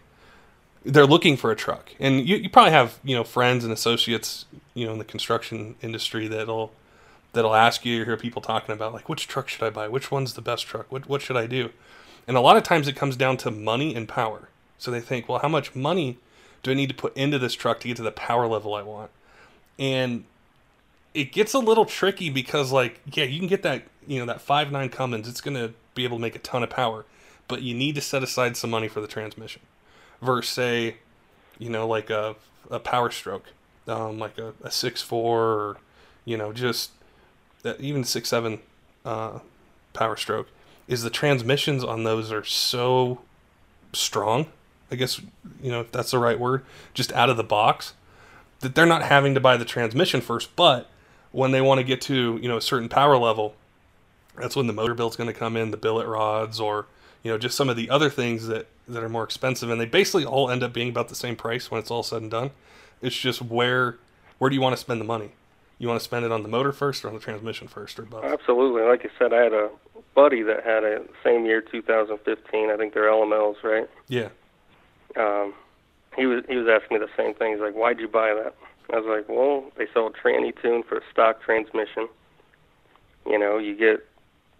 they're 0.84 1.06
looking 1.06 1.36
for 1.36 1.52
a 1.52 1.56
truck. 1.56 1.94
And 2.00 2.28
you, 2.28 2.36
you 2.36 2.50
probably 2.50 2.72
have, 2.72 2.98
you 3.04 3.14
know, 3.14 3.22
friends 3.22 3.62
and 3.62 3.72
associates, 3.72 4.46
you 4.74 4.84
know, 4.84 4.92
in 4.92 4.98
the 4.98 5.04
construction 5.04 5.76
industry 5.80 6.26
that'll 6.26 6.72
that'll 7.34 7.54
ask 7.54 7.84
you, 7.84 7.98
you 7.98 8.04
hear 8.04 8.16
people 8.16 8.42
talking 8.42 8.72
about 8.72 8.92
like 8.92 9.08
which 9.08 9.28
truck 9.28 9.48
should 9.48 9.62
I 9.62 9.70
buy? 9.70 9.86
Which 9.86 10.10
one's 10.10 10.34
the 10.34 10.42
best 10.42 10.66
truck? 10.66 10.90
What 10.90 11.08
what 11.08 11.22
should 11.22 11.36
I 11.36 11.46
do? 11.46 11.70
And 12.30 12.36
a 12.36 12.40
lot 12.40 12.56
of 12.56 12.62
times 12.62 12.86
it 12.86 12.94
comes 12.94 13.16
down 13.16 13.38
to 13.38 13.50
money 13.50 13.92
and 13.92 14.08
power. 14.08 14.50
So 14.78 14.92
they 14.92 15.00
think, 15.00 15.28
well, 15.28 15.40
how 15.40 15.48
much 15.48 15.74
money 15.74 16.16
do 16.62 16.70
I 16.70 16.74
need 16.74 16.88
to 16.88 16.94
put 16.94 17.16
into 17.16 17.40
this 17.40 17.54
truck 17.54 17.80
to 17.80 17.88
get 17.88 17.96
to 17.96 18.04
the 18.04 18.12
power 18.12 18.46
level 18.46 18.72
I 18.72 18.82
want? 18.82 19.10
And 19.80 20.22
it 21.12 21.32
gets 21.32 21.54
a 21.54 21.58
little 21.58 21.84
tricky 21.84 22.30
because, 22.30 22.70
like, 22.70 23.00
yeah, 23.12 23.24
you 23.24 23.40
can 23.40 23.48
get 23.48 23.64
that, 23.64 23.82
you 24.06 24.20
know, 24.20 24.26
that 24.26 24.40
five 24.40 24.70
nine 24.70 24.90
Cummins. 24.90 25.26
It's 25.26 25.40
going 25.40 25.56
to 25.56 25.74
be 25.96 26.04
able 26.04 26.18
to 26.18 26.20
make 26.20 26.36
a 26.36 26.38
ton 26.38 26.62
of 26.62 26.70
power, 26.70 27.04
but 27.48 27.62
you 27.62 27.74
need 27.74 27.96
to 27.96 28.00
set 28.00 28.22
aside 28.22 28.56
some 28.56 28.70
money 28.70 28.86
for 28.86 29.00
the 29.00 29.08
transmission. 29.08 29.62
Versus, 30.22 30.52
say, 30.52 30.98
you 31.58 31.68
know, 31.68 31.88
like 31.88 32.10
a 32.10 32.36
a 32.70 32.78
Power 32.78 33.10
Stroke, 33.10 33.46
um, 33.88 34.20
like 34.20 34.38
a, 34.38 34.54
a 34.62 34.70
six 34.70 35.02
four, 35.02 35.40
or 35.40 35.76
you 36.24 36.36
know, 36.36 36.52
just 36.52 36.92
that 37.62 37.80
even 37.80 38.04
six 38.04 38.28
seven 38.28 38.60
uh, 39.04 39.40
Power 39.94 40.14
Stroke 40.14 40.46
is 40.90 41.03
the 41.03 41.11
transmissions 41.11 41.85
on 41.85 42.03
those 42.03 42.33
are 42.33 42.44
so 42.44 43.20
strong. 43.92 44.46
I 44.90 44.96
guess 44.96 45.20
you 45.62 45.70
know 45.70 45.81
if 45.81 45.92
that's 45.92 46.11
the 46.11 46.18
right 46.18 46.38
word, 46.38 46.64
just 46.92 47.12
out 47.12 47.31
of 47.31 47.37
the 47.37 47.44
box, 47.44 47.94
that 48.59 48.74
they're 48.74 48.85
not 48.85 49.03
having 49.03 49.35
to 49.35 49.40
buy 49.40 49.57
the 49.57 49.64
transmission 49.64 50.20
first. 50.20 50.55
But 50.57 50.90
when 51.31 51.53
they 51.53 51.61
want 51.61 51.79
to 51.79 51.85
get 51.85 52.00
to 52.03 52.38
you 52.42 52.48
know 52.48 52.57
a 52.57 52.62
certain 52.62 52.88
power 52.88 53.16
level, 53.16 53.55
that's 54.37 54.57
when 54.57 54.66
the 54.66 54.72
motor 54.72 54.94
build's 54.94 55.16
going 55.16 55.33
to 55.33 55.38
come 55.38 55.57
in, 55.57 55.70
the 55.70 55.76
billet 55.76 56.09
rods, 56.09 56.59
or 56.59 56.87
you 57.22 57.31
know, 57.31 57.38
just 57.38 57.57
some 57.57 57.68
of 57.68 57.76
the 57.76 57.88
other 57.88 58.11
things 58.11 58.48
that 58.48 58.66
that 58.88 59.05
are 59.05 59.09
more 59.09 59.22
expensive, 59.22 59.70
and 59.70 59.81
they 59.81 59.87
basically 59.87 60.24
all 60.24 60.50
end 60.50 60.64
up 60.64 60.72
being 60.72 60.88
about 60.88 61.09
the 61.09 61.14
same 61.14 61.37
price 61.37 61.70
when 61.70 61.79
it's 61.79 61.90
all 61.90 62.03
said 62.03 62.22
and 62.22 62.31
done. 62.33 62.50
It's 63.00 63.16
just 63.16 63.40
where 63.40 63.98
where 64.38 64.50
do 64.50 64.57
you 64.57 64.62
want 64.62 64.74
to 64.74 64.81
spend 64.81 65.00
the 65.00 65.05
money? 65.05 65.31
You 65.79 65.88
want 65.88 66.00
to 66.00 66.05
spend 66.05 66.26
it 66.26 66.33
on 66.33 66.42
the 66.42 66.48
motor 66.48 66.72
first 66.72 67.05
or 67.05 67.09
on 67.09 67.14
the 67.14 67.20
transmission 67.20 67.68
first 67.68 67.98
or 67.98 68.03
both? 68.03 68.24
Absolutely. 68.24 68.83
Like 68.83 69.07
I 69.07 69.09
said, 69.18 69.33
I 69.33 69.42
had 69.42 69.55
a 69.55 69.70
buddy 70.20 70.42
that 70.42 70.62
had 70.64 70.85
a 70.85 71.02
same 71.24 71.46
year, 71.46 71.62
2015. 71.62 72.70
I 72.70 72.76
think 72.76 72.92
they're 72.92 73.11
LMLs, 73.11 73.62
right? 73.64 73.88
Yeah. 74.09 74.28
Um, 75.16 75.54
he 76.14 76.26
was 76.26 76.44
he 76.46 76.56
was 76.56 76.68
asking 76.68 76.98
me 76.98 77.06
the 77.06 77.12
same 77.16 77.35
thing. 77.35 77.52
He's 77.52 77.62
like, 77.62 77.74
"Why'd 77.74 78.00
you 78.00 78.09
buy 78.09 78.35
that?" 78.35 78.54
I 78.92 79.00
was 79.00 79.06
like, 79.09 79.28
"Well, 79.35 79.64
they 79.78 79.87
sell 79.94 80.09
a 80.09 80.11
tranny 80.11 80.52
tune 80.61 80.83
for 80.83 80.98
a 80.98 81.00
stock 81.11 81.40
transmission. 81.42 82.06
You 83.26 83.38
know, 83.38 83.56
you 83.56 83.74
get 83.74 84.06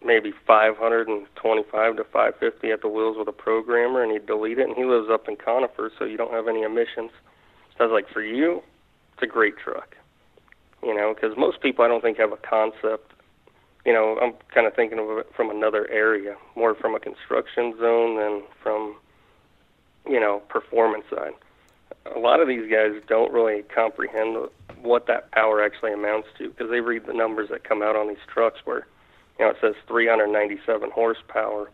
maybe 0.03 0.33
525 0.46 1.96
to 1.96 2.05
550 2.05 2.70
at 2.70 2.81
the 2.81 2.88
wheels 2.88 3.18
with 3.18 3.29
a 3.29 3.33
programmer, 3.33 4.03
and 4.03 4.12
you 4.12 4.18
delete 4.18 4.59
it. 4.59 4.66
And 4.66 4.77
he 4.77 4.85
lives 4.85 5.09
up 5.11 5.29
in 5.29 5.37
Conifer, 5.37 5.92
so 5.99 6.05
you 6.07 6.16
don't 6.16 6.33
have 6.33 6.49
any 6.49 6.62
emissions. 6.62 7.11
So 7.77 7.85
I 7.85 7.87
was 7.87 7.92
like, 7.92 8.09
for 8.09 8.23
you, 8.23 8.62
it's 9.12 9.23
a 9.23 9.27
great 9.27 9.59
truck. 9.59 9.96
You 10.83 10.94
know, 10.94 11.12
because 11.14 11.37
most 11.37 11.61
people 11.61 11.85
I 11.85 11.88
don't 11.88 12.01
think 12.01 12.16
have 12.16 12.33
a 12.33 12.38
concept. 12.38 13.12
You 13.85 13.93
know, 13.93 14.19
I'm 14.21 14.35
kind 14.55 14.66
of 14.66 14.75
thinking 14.75 14.99
of 14.99 15.19
it 15.19 15.31
from 15.35 15.51
another 15.51 15.88
area, 15.90 16.37
more 16.55 16.75
from 16.75 16.95
a 16.95 17.01
construction 17.01 17.75
zone 17.79 18.16
than 18.16 18.43
from, 18.62 18.97
you 20.07 20.21
know, 20.21 20.43
performance 20.49 21.05
side. 21.09 21.33
A 22.14 22.19
lot 22.19 22.40
of 22.40 22.49
these 22.49 22.71
guys 22.71 22.93
don't 23.09 23.33
really 23.33 23.62
comprehend 23.62 24.37
what 24.83 25.07
that 25.07 25.31
power 25.33 25.62
actually 25.62 25.93
amounts 25.93 26.29
to 26.38 26.51
because 26.51 26.71
they 26.71 26.81
read 26.81 27.07
the 27.07 27.12
numbers 27.12 27.49
that 27.51 27.64
come 27.64 27.83
out 27.83 27.97
on 27.97 28.09
these 28.09 28.25
trucks 28.33 28.61
where 28.64 28.87
you 29.38 29.47
know, 29.47 29.53
it 29.53 29.57
says 29.61 29.75
397 29.88 30.90
horsepower, 30.90 31.71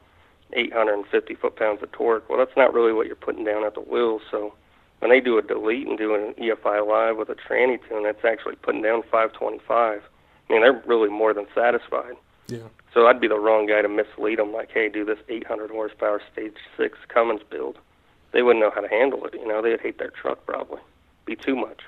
850 0.53 1.35
foot-pounds 1.35 1.83
of 1.83 1.91
torque. 1.91 2.29
Well, 2.29 2.39
that's 2.39 2.57
not 2.57 2.73
really 2.73 2.93
what 2.93 3.09
you're 3.09 3.17
putting 3.17 3.45
down 3.45 3.65
at 3.65 3.75
the 3.75 3.81
wheels. 3.81 4.23
So 4.31 4.55
when 5.01 5.11
they 5.11 5.21
do 5.21 5.37
a 5.37 5.43
delete 5.43 5.89
and 5.89 5.99
do 5.99 6.15
an 6.15 6.35
EFI 6.35 6.87
live 6.87 7.17
with 7.17 7.29
a 7.29 7.35
tranny 7.35 7.81
tune, 7.89 8.05
that's 8.05 8.25
actually 8.25 8.55
putting 8.57 8.83
down 8.83 9.03
525. 9.03 10.03
I 10.49 10.53
mean, 10.53 10.63
they're 10.63 10.83
really 10.87 11.09
more 11.09 11.35
than 11.35 11.47
satisfied. 11.55 12.17
Yeah. 12.49 12.69
So 12.95 13.07
I'd 13.07 13.21
be 13.21 13.29
the 13.29 13.39
wrong 13.39 13.67
guy 13.67 13.83
to 13.83 13.89
mislead 13.89 14.39
them, 14.39 14.53
like, 14.53 14.71
hey, 14.71 14.89
do 14.89 15.05
this 15.05 15.19
800 15.29 15.71
horsepower 15.71 16.23
stage 16.33 16.57
six 16.77 16.99
Cummins 17.09 17.43
build. 17.51 17.79
They 18.33 18.43
wouldn't 18.43 18.65
know 18.65 18.71
how 18.75 18.81
to 18.81 18.89
handle 18.89 19.25
it. 19.27 19.35
You 19.35 19.47
know, 19.47 19.61
they'd 19.61 19.81
hate 19.81 19.99
their 19.99 20.11
truck 20.11 20.45
probably, 20.47 20.81
be 21.25 21.37
too 21.37 21.57
much. 21.57 21.83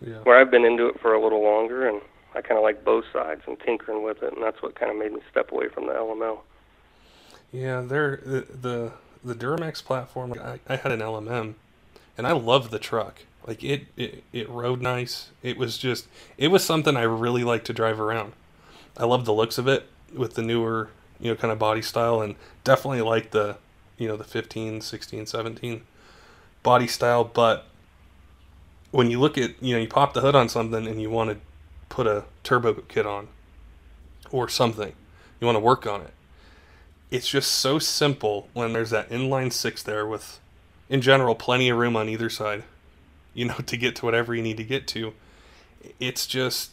Yeah. 0.00 0.18
Where 0.22 0.38
I've 0.38 0.50
been 0.50 0.64
into 0.64 0.88
it 0.88 1.00
for 1.00 1.12
a 1.12 1.22
little 1.22 1.42
longer, 1.42 1.88
and 1.88 2.00
I 2.34 2.40
kind 2.40 2.56
of 2.56 2.62
like 2.62 2.84
both 2.84 3.04
sides 3.12 3.42
and 3.46 3.58
tinkering 3.60 4.02
with 4.02 4.22
it, 4.22 4.32
and 4.32 4.42
that's 4.42 4.62
what 4.62 4.74
kind 4.74 4.90
of 4.90 4.96
made 4.98 5.12
me 5.12 5.20
step 5.30 5.52
away 5.52 5.68
from 5.68 5.86
the 5.86 5.92
LML. 5.92 6.38
Yeah, 7.52 7.80
they're 7.80 8.20
the 8.24 8.46
the, 8.52 8.92
the 9.24 9.34
Duramax 9.34 9.82
platform. 9.82 10.34
I, 10.40 10.60
I 10.68 10.76
had 10.76 10.92
an 10.92 11.00
LMM, 11.00 11.54
and 12.16 12.26
I 12.26 12.32
love 12.32 12.70
the 12.70 12.78
truck. 12.78 13.22
Like 13.48 13.64
it, 13.64 13.86
it, 13.96 14.24
it 14.30 14.46
rode 14.50 14.82
nice. 14.82 15.30
It 15.42 15.56
was 15.56 15.78
just, 15.78 16.06
it 16.36 16.48
was 16.48 16.62
something 16.62 16.98
I 16.98 17.02
really 17.02 17.44
liked 17.44 17.64
to 17.68 17.72
drive 17.72 17.98
around. 17.98 18.34
I 18.94 19.06
love 19.06 19.24
the 19.24 19.32
looks 19.32 19.56
of 19.56 19.66
it 19.66 19.86
with 20.14 20.34
the 20.34 20.42
newer, 20.42 20.90
you 21.18 21.30
know, 21.30 21.34
kind 21.34 21.50
of 21.50 21.58
body 21.58 21.80
style, 21.80 22.20
and 22.20 22.36
definitely 22.62 23.00
like 23.00 23.30
the, 23.30 23.56
you 23.96 24.06
know, 24.06 24.18
the 24.18 24.24
15, 24.24 24.82
16, 24.82 25.24
17 25.24 25.82
body 26.62 26.86
style. 26.86 27.24
But 27.24 27.64
when 28.90 29.10
you 29.10 29.18
look 29.18 29.38
at, 29.38 29.62
you 29.62 29.74
know, 29.74 29.80
you 29.80 29.88
pop 29.88 30.12
the 30.12 30.20
hood 30.20 30.34
on 30.34 30.50
something 30.50 30.86
and 30.86 31.00
you 31.00 31.08
want 31.08 31.30
to 31.30 31.38
put 31.88 32.06
a 32.06 32.24
turbo 32.42 32.74
kit 32.74 33.06
on 33.06 33.28
or 34.30 34.50
something, 34.50 34.92
you 35.40 35.46
want 35.46 35.56
to 35.56 35.60
work 35.60 35.86
on 35.86 36.02
it. 36.02 36.12
It's 37.10 37.30
just 37.30 37.50
so 37.50 37.78
simple 37.78 38.48
when 38.52 38.74
there's 38.74 38.90
that 38.90 39.08
inline 39.08 39.54
six 39.54 39.82
there 39.82 40.06
with, 40.06 40.38
in 40.90 41.00
general, 41.00 41.34
plenty 41.34 41.70
of 41.70 41.78
room 41.78 41.96
on 41.96 42.10
either 42.10 42.28
side, 42.28 42.64
you 43.38 43.44
know, 43.44 43.54
to 43.66 43.76
get 43.76 43.96
to 43.96 44.04
whatever 44.04 44.34
you 44.34 44.42
need 44.42 44.56
to 44.56 44.64
get 44.64 44.86
to. 44.88 45.14
It's 46.00 46.26
just, 46.26 46.72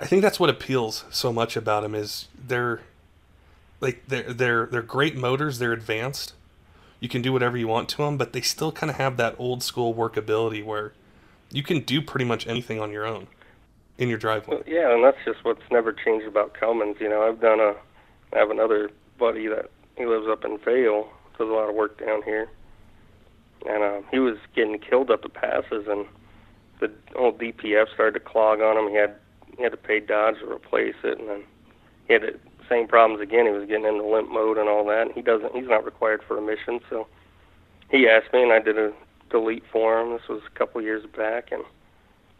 I 0.00 0.04
think 0.04 0.20
that's 0.20 0.38
what 0.38 0.50
appeals 0.50 1.04
so 1.10 1.32
much 1.32 1.56
about 1.56 1.82
them 1.82 1.94
is 1.94 2.28
they're, 2.36 2.82
like 3.78 4.02
they're 4.08 4.32
they're 4.32 4.66
they're 4.66 4.82
great 4.82 5.16
motors. 5.16 5.58
They're 5.58 5.72
advanced. 5.72 6.32
You 6.98 7.10
can 7.10 7.20
do 7.20 7.30
whatever 7.30 7.58
you 7.58 7.68
want 7.68 7.90
to 7.90 7.98
them, 7.98 8.16
but 8.16 8.32
they 8.32 8.40
still 8.40 8.72
kind 8.72 8.90
of 8.90 8.96
have 8.96 9.18
that 9.18 9.34
old 9.38 9.62
school 9.62 9.94
workability 9.94 10.64
where 10.64 10.94
you 11.50 11.62
can 11.62 11.80
do 11.80 12.00
pretty 12.00 12.24
much 12.24 12.46
anything 12.46 12.80
on 12.80 12.90
your 12.90 13.06
own 13.06 13.26
in 13.98 14.08
your 14.08 14.16
driveway. 14.16 14.56
Well, 14.56 14.64
yeah, 14.66 14.94
and 14.94 15.04
that's 15.04 15.18
just 15.26 15.44
what's 15.44 15.62
never 15.70 15.92
changed 15.92 16.26
about 16.26 16.54
Cummins. 16.54 16.96
You 17.00 17.10
know, 17.10 17.22
I've 17.22 17.40
done 17.40 17.60
a, 17.60 17.74
I 18.34 18.38
have 18.38 18.50
another 18.50 18.90
buddy 19.18 19.46
that 19.48 19.70
he 19.96 20.06
lives 20.06 20.26
up 20.26 20.44
in 20.46 20.56
Vail, 20.58 21.08
does 21.38 21.48
a 21.48 21.52
lot 21.52 21.68
of 21.68 21.74
work 21.74 22.00
down 22.00 22.22
here, 22.22 22.48
and 23.68 23.82
uh, 23.82 24.00
he 24.10 24.18
was 24.18 24.36
getting 24.54 24.78
killed 24.78 25.10
up 25.10 25.22
the 25.22 25.28
passes, 25.28 25.86
and 25.88 26.06
the 26.80 26.92
old 27.16 27.38
DPF 27.38 27.92
started 27.94 28.18
to 28.18 28.24
clog 28.24 28.60
on 28.60 28.76
him. 28.76 28.90
He 28.90 28.96
had 28.96 29.16
he 29.56 29.62
had 29.62 29.72
to 29.72 29.78
pay 29.78 30.00
Dodge 30.00 30.36
to 30.40 30.50
replace 30.50 30.96
it, 31.02 31.18
and 31.18 31.28
then 31.28 31.44
he 32.06 32.12
had 32.12 32.22
the 32.22 32.38
same 32.68 32.86
problems 32.86 33.22
again. 33.22 33.46
He 33.46 33.52
was 33.52 33.66
getting 33.68 33.86
into 33.86 34.04
limp 34.04 34.30
mode 34.30 34.58
and 34.58 34.68
all 34.68 34.84
that. 34.86 35.02
And 35.02 35.12
he 35.12 35.22
doesn't. 35.22 35.54
He's 35.54 35.68
not 35.68 35.84
required 35.84 36.22
for 36.26 36.36
emissions, 36.36 36.82
so 36.90 37.06
he 37.90 38.08
asked 38.08 38.32
me, 38.32 38.42
and 38.42 38.52
I 38.52 38.60
did 38.60 38.78
a 38.78 38.92
delete 39.30 39.64
for 39.72 40.00
him. 40.00 40.12
This 40.12 40.28
was 40.28 40.42
a 40.46 40.58
couple 40.58 40.82
years 40.82 41.04
back, 41.16 41.52
and 41.52 41.62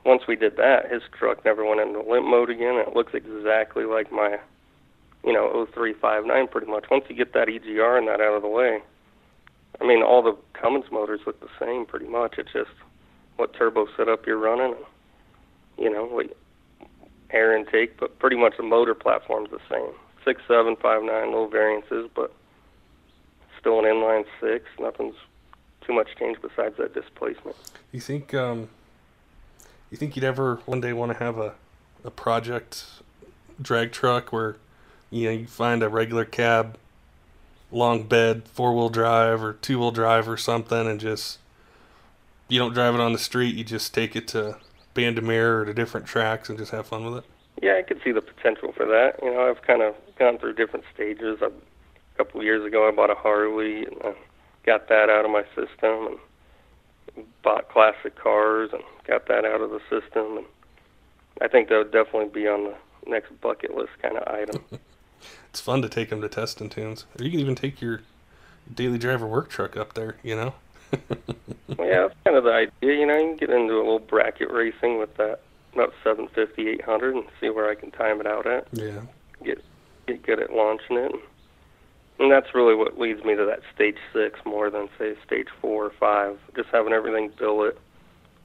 once 0.05 0.23
we 0.29 0.37
did 0.37 0.57
that, 0.57 0.91
his 0.91 1.03
truck 1.19 1.45
never 1.45 1.65
went 1.65 1.81
into 1.81 2.01
limp 2.01 2.27
mode 2.27 2.51
again. 2.51 2.77
It 2.77 2.95
looks 2.95 3.13
exactly 3.15 3.85
like 3.85 4.13
my, 4.13 4.39
you 5.25 5.33
know, 5.33 5.67
0359 5.75 6.49
pretty 6.49 6.67
much. 6.69 6.85
Once 6.91 7.05
you 7.09 7.17
get 7.17 7.33
that 7.35 7.49
EGR 7.49 7.99
and 7.99 8.07
that 8.09 8.21
out 8.21 8.35
of 8.35 8.43
the 8.43 8.49
way, 8.49 8.81
I 9.81 9.87
mean, 9.87 10.03
all 10.03 10.23
the 10.23 10.37
Cummins 10.55 10.91
motors 10.91 11.21
look 11.27 11.39
the 11.41 11.49
same 11.59 11.87
pretty 11.87 12.07
much. 12.07 12.39
It's 12.39 12.53
just 12.53 12.71
what 13.37 13.53
turbo 13.55 13.87
setup 13.97 14.27
you're 14.27 14.39
running, 14.39 14.75
you 15.79 15.91
know, 15.91 16.07
what 16.07 16.37
air 17.31 17.57
intake, 17.57 17.99
but 17.99 18.19
pretty 18.19 18.37
much 18.37 18.57
the 18.57 18.63
motor 18.63 18.95
platform's 18.95 19.51
the 19.51 19.61
same. 19.71 19.93
Six, 20.25 20.41
seven, 20.49 20.77
five, 20.77 21.03
nine, 21.03 21.27
little 21.27 21.49
variances, 21.49 22.09
but 22.15 22.33
still 23.61 23.79
an 23.79 23.85
inline 23.85 24.25
six. 24.41 24.65
Nothing's 24.81 25.15
too 25.87 25.93
much 25.93 26.09
changed 26.19 26.41
besides 26.43 26.77
that 26.79 26.95
displacement. 26.95 27.57
You 27.93 28.01
think 28.01 28.35
um, 28.35 28.69
you 29.91 29.97
think 29.97 30.17
you'd 30.17 30.25
ever 30.25 30.57
one 30.67 30.81
day 30.81 30.93
want 30.93 31.13
to 31.13 31.19
have 31.19 31.39
a, 31.39 31.55
a 32.05 32.11
project 32.11 32.85
drag 33.61 33.93
truck 33.93 34.33
where 34.33 34.57
you 35.11 35.27
know 35.27 35.31
you 35.33 35.47
find 35.47 35.83
a 35.83 35.89
regular 35.89 36.25
cab, 36.25 36.77
long 37.71 38.05
bed, 38.05 38.49
four 38.49 38.75
wheel 38.75 38.89
drive 38.89 39.43
or 39.43 39.55
two 39.55 39.79
wheel 39.79 39.91
drive 39.91 40.29
or 40.29 40.37
something, 40.37 40.87
and 40.87 41.01
just 41.01 41.39
you 42.49 42.59
don't 42.59 42.73
drive 42.75 42.95
it 42.95 43.01
on 43.01 43.13
the 43.13 43.19
street. 43.19 43.55
You 43.55 43.65
just 43.65 43.95
take 43.95 44.15
it 44.17 44.29
to 44.29 44.59
Bandimere 44.95 45.63
or 45.63 45.65
to 45.65 45.75
different 45.75 46.07
tracks 46.07 46.49
and 46.49 46.59
just 46.59 46.73
have 46.73 46.87
fun 46.87 47.05
with 47.05 47.25
it. 47.25 47.31
Yeah, 47.63 47.77
I 47.79 47.83
could 47.83 48.01
see 48.05 48.13
the 48.13 48.21
potential 48.21 48.73
for 48.73 48.87
that. 48.87 49.19
You 49.23 49.33
know, 49.33 49.49
I've 49.49 49.63
kind 49.63 49.83
of 49.83 49.95
gone 50.19 50.39
through 50.39 50.55
different 50.55 50.85
stages. 50.95 51.41
A 51.41 51.51
couple 52.17 52.41
of 52.41 52.45
years 52.45 52.65
ago, 52.65 52.89
I 52.89 52.91
bought 52.91 53.11
a 53.11 53.15
Harley 53.15 53.85
and 53.85 53.97
I 54.05 54.15
got 54.65 54.89
that 54.89 55.09
out 55.09 55.25
of 55.25 55.31
my 55.31 55.45
system, 55.55 56.19
and 57.17 57.27
bought 57.43 57.69
classic 57.69 58.17
cars 58.17 58.71
and 58.73 58.83
got 59.07 59.27
that 59.29 59.45
out 59.45 59.61
of 59.61 59.71
the 59.71 59.81
system. 59.89 60.39
And 60.39 60.47
I 61.41 61.49
think 61.49 61.69
that 61.69 61.77
would 61.77 61.93
definitely 61.93 62.29
be 62.29 62.49
on 62.49 62.65
the 62.65 62.75
next 63.07 63.41
bucket 63.41 63.75
list 63.75 63.93
kind 64.03 64.17
of 64.17 64.29
item. 64.29 64.65
It's 65.57 65.63
fun 65.63 65.81
to 65.81 65.89
take 65.89 66.11
them 66.11 66.21
to 66.21 66.29
test 66.29 66.61
and 66.61 66.71
tunes. 66.71 67.07
Or 67.19 67.25
you 67.25 67.31
can 67.31 67.41
even 67.41 67.55
take 67.55 67.81
your 67.81 68.03
daily 68.75 68.99
driver 68.99 69.27
work 69.27 69.49
truck 69.49 69.75
up 69.75 69.95
there. 69.95 70.17
You 70.23 70.37
know. 70.37 70.55
yeah, 70.93 72.09
that's 72.09 72.15
kind 72.25 72.37
of 72.37 72.45
the 72.45 72.53
idea. 72.53 72.93
You 72.95 73.07
know, 73.07 73.17
you 73.17 73.29
can 73.29 73.37
get 73.39 73.49
into 73.49 73.73
a 73.73 73.79
little 73.79 73.99
bracket 73.99 74.51
racing 74.51 74.99
with 74.99 75.17
that 75.17 75.41
about 75.73 75.95
750, 76.05 76.69
800, 76.69 77.15
and 77.15 77.25
see 77.41 77.49
where 77.49 77.71
I 77.71 77.75
can 77.75 77.91
time 77.91 78.21
it 78.21 78.27
out 78.27 78.47
at. 78.47 78.69
Yeah. 78.71 79.01
Get 79.45 79.65
get 80.07 80.23
good 80.25 80.41
at 80.41 80.53
launching 80.53 80.99
it, 80.99 81.15
and, 82.19 82.31
that's 82.31 82.55
really 82.55 82.75
what 82.75 82.99
leads 82.99 83.25
me 83.25 83.35
to 83.35 83.47
that 83.47 83.61
stage 83.75 83.97
six 84.13 84.39
more 84.45 84.69
than 84.69 84.91
say 84.99 85.15
stage 85.27 85.49
four 85.63 85.87
or 85.87 85.93
five. 85.99 86.39
Just 86.55 86.69
having 86.69 86.93
everything 86.93 87.33
billet, 87.39 87.81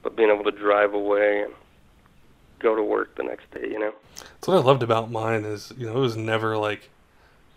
but 0.01 0.15
being 0.15 0.29
able 0.29 0.49
to 0.49 0.57
drive 0.57 0.93
away 0.93 1.41
and 1.41 1.51
go 2.59 2.73
to 2.73 2.81
work 2.81 3.15
the 3.15 3.23
next 3.23 3.51
day. 3.51 3.67
You 3.69 3.79
know. 3.79 3.93
That's 4.15 4.47
what 4.47 4.55
I 4.55 4.61
loved 4.61 4.81
about 4.81 5.11
mine 5.11 5.43
is 5.43 5.73
you 5.77 5.87
know 5.87 5.97
it 5.97 5.99
was 5.99 6.15
never 6.15 6.55
like 6.55 6.89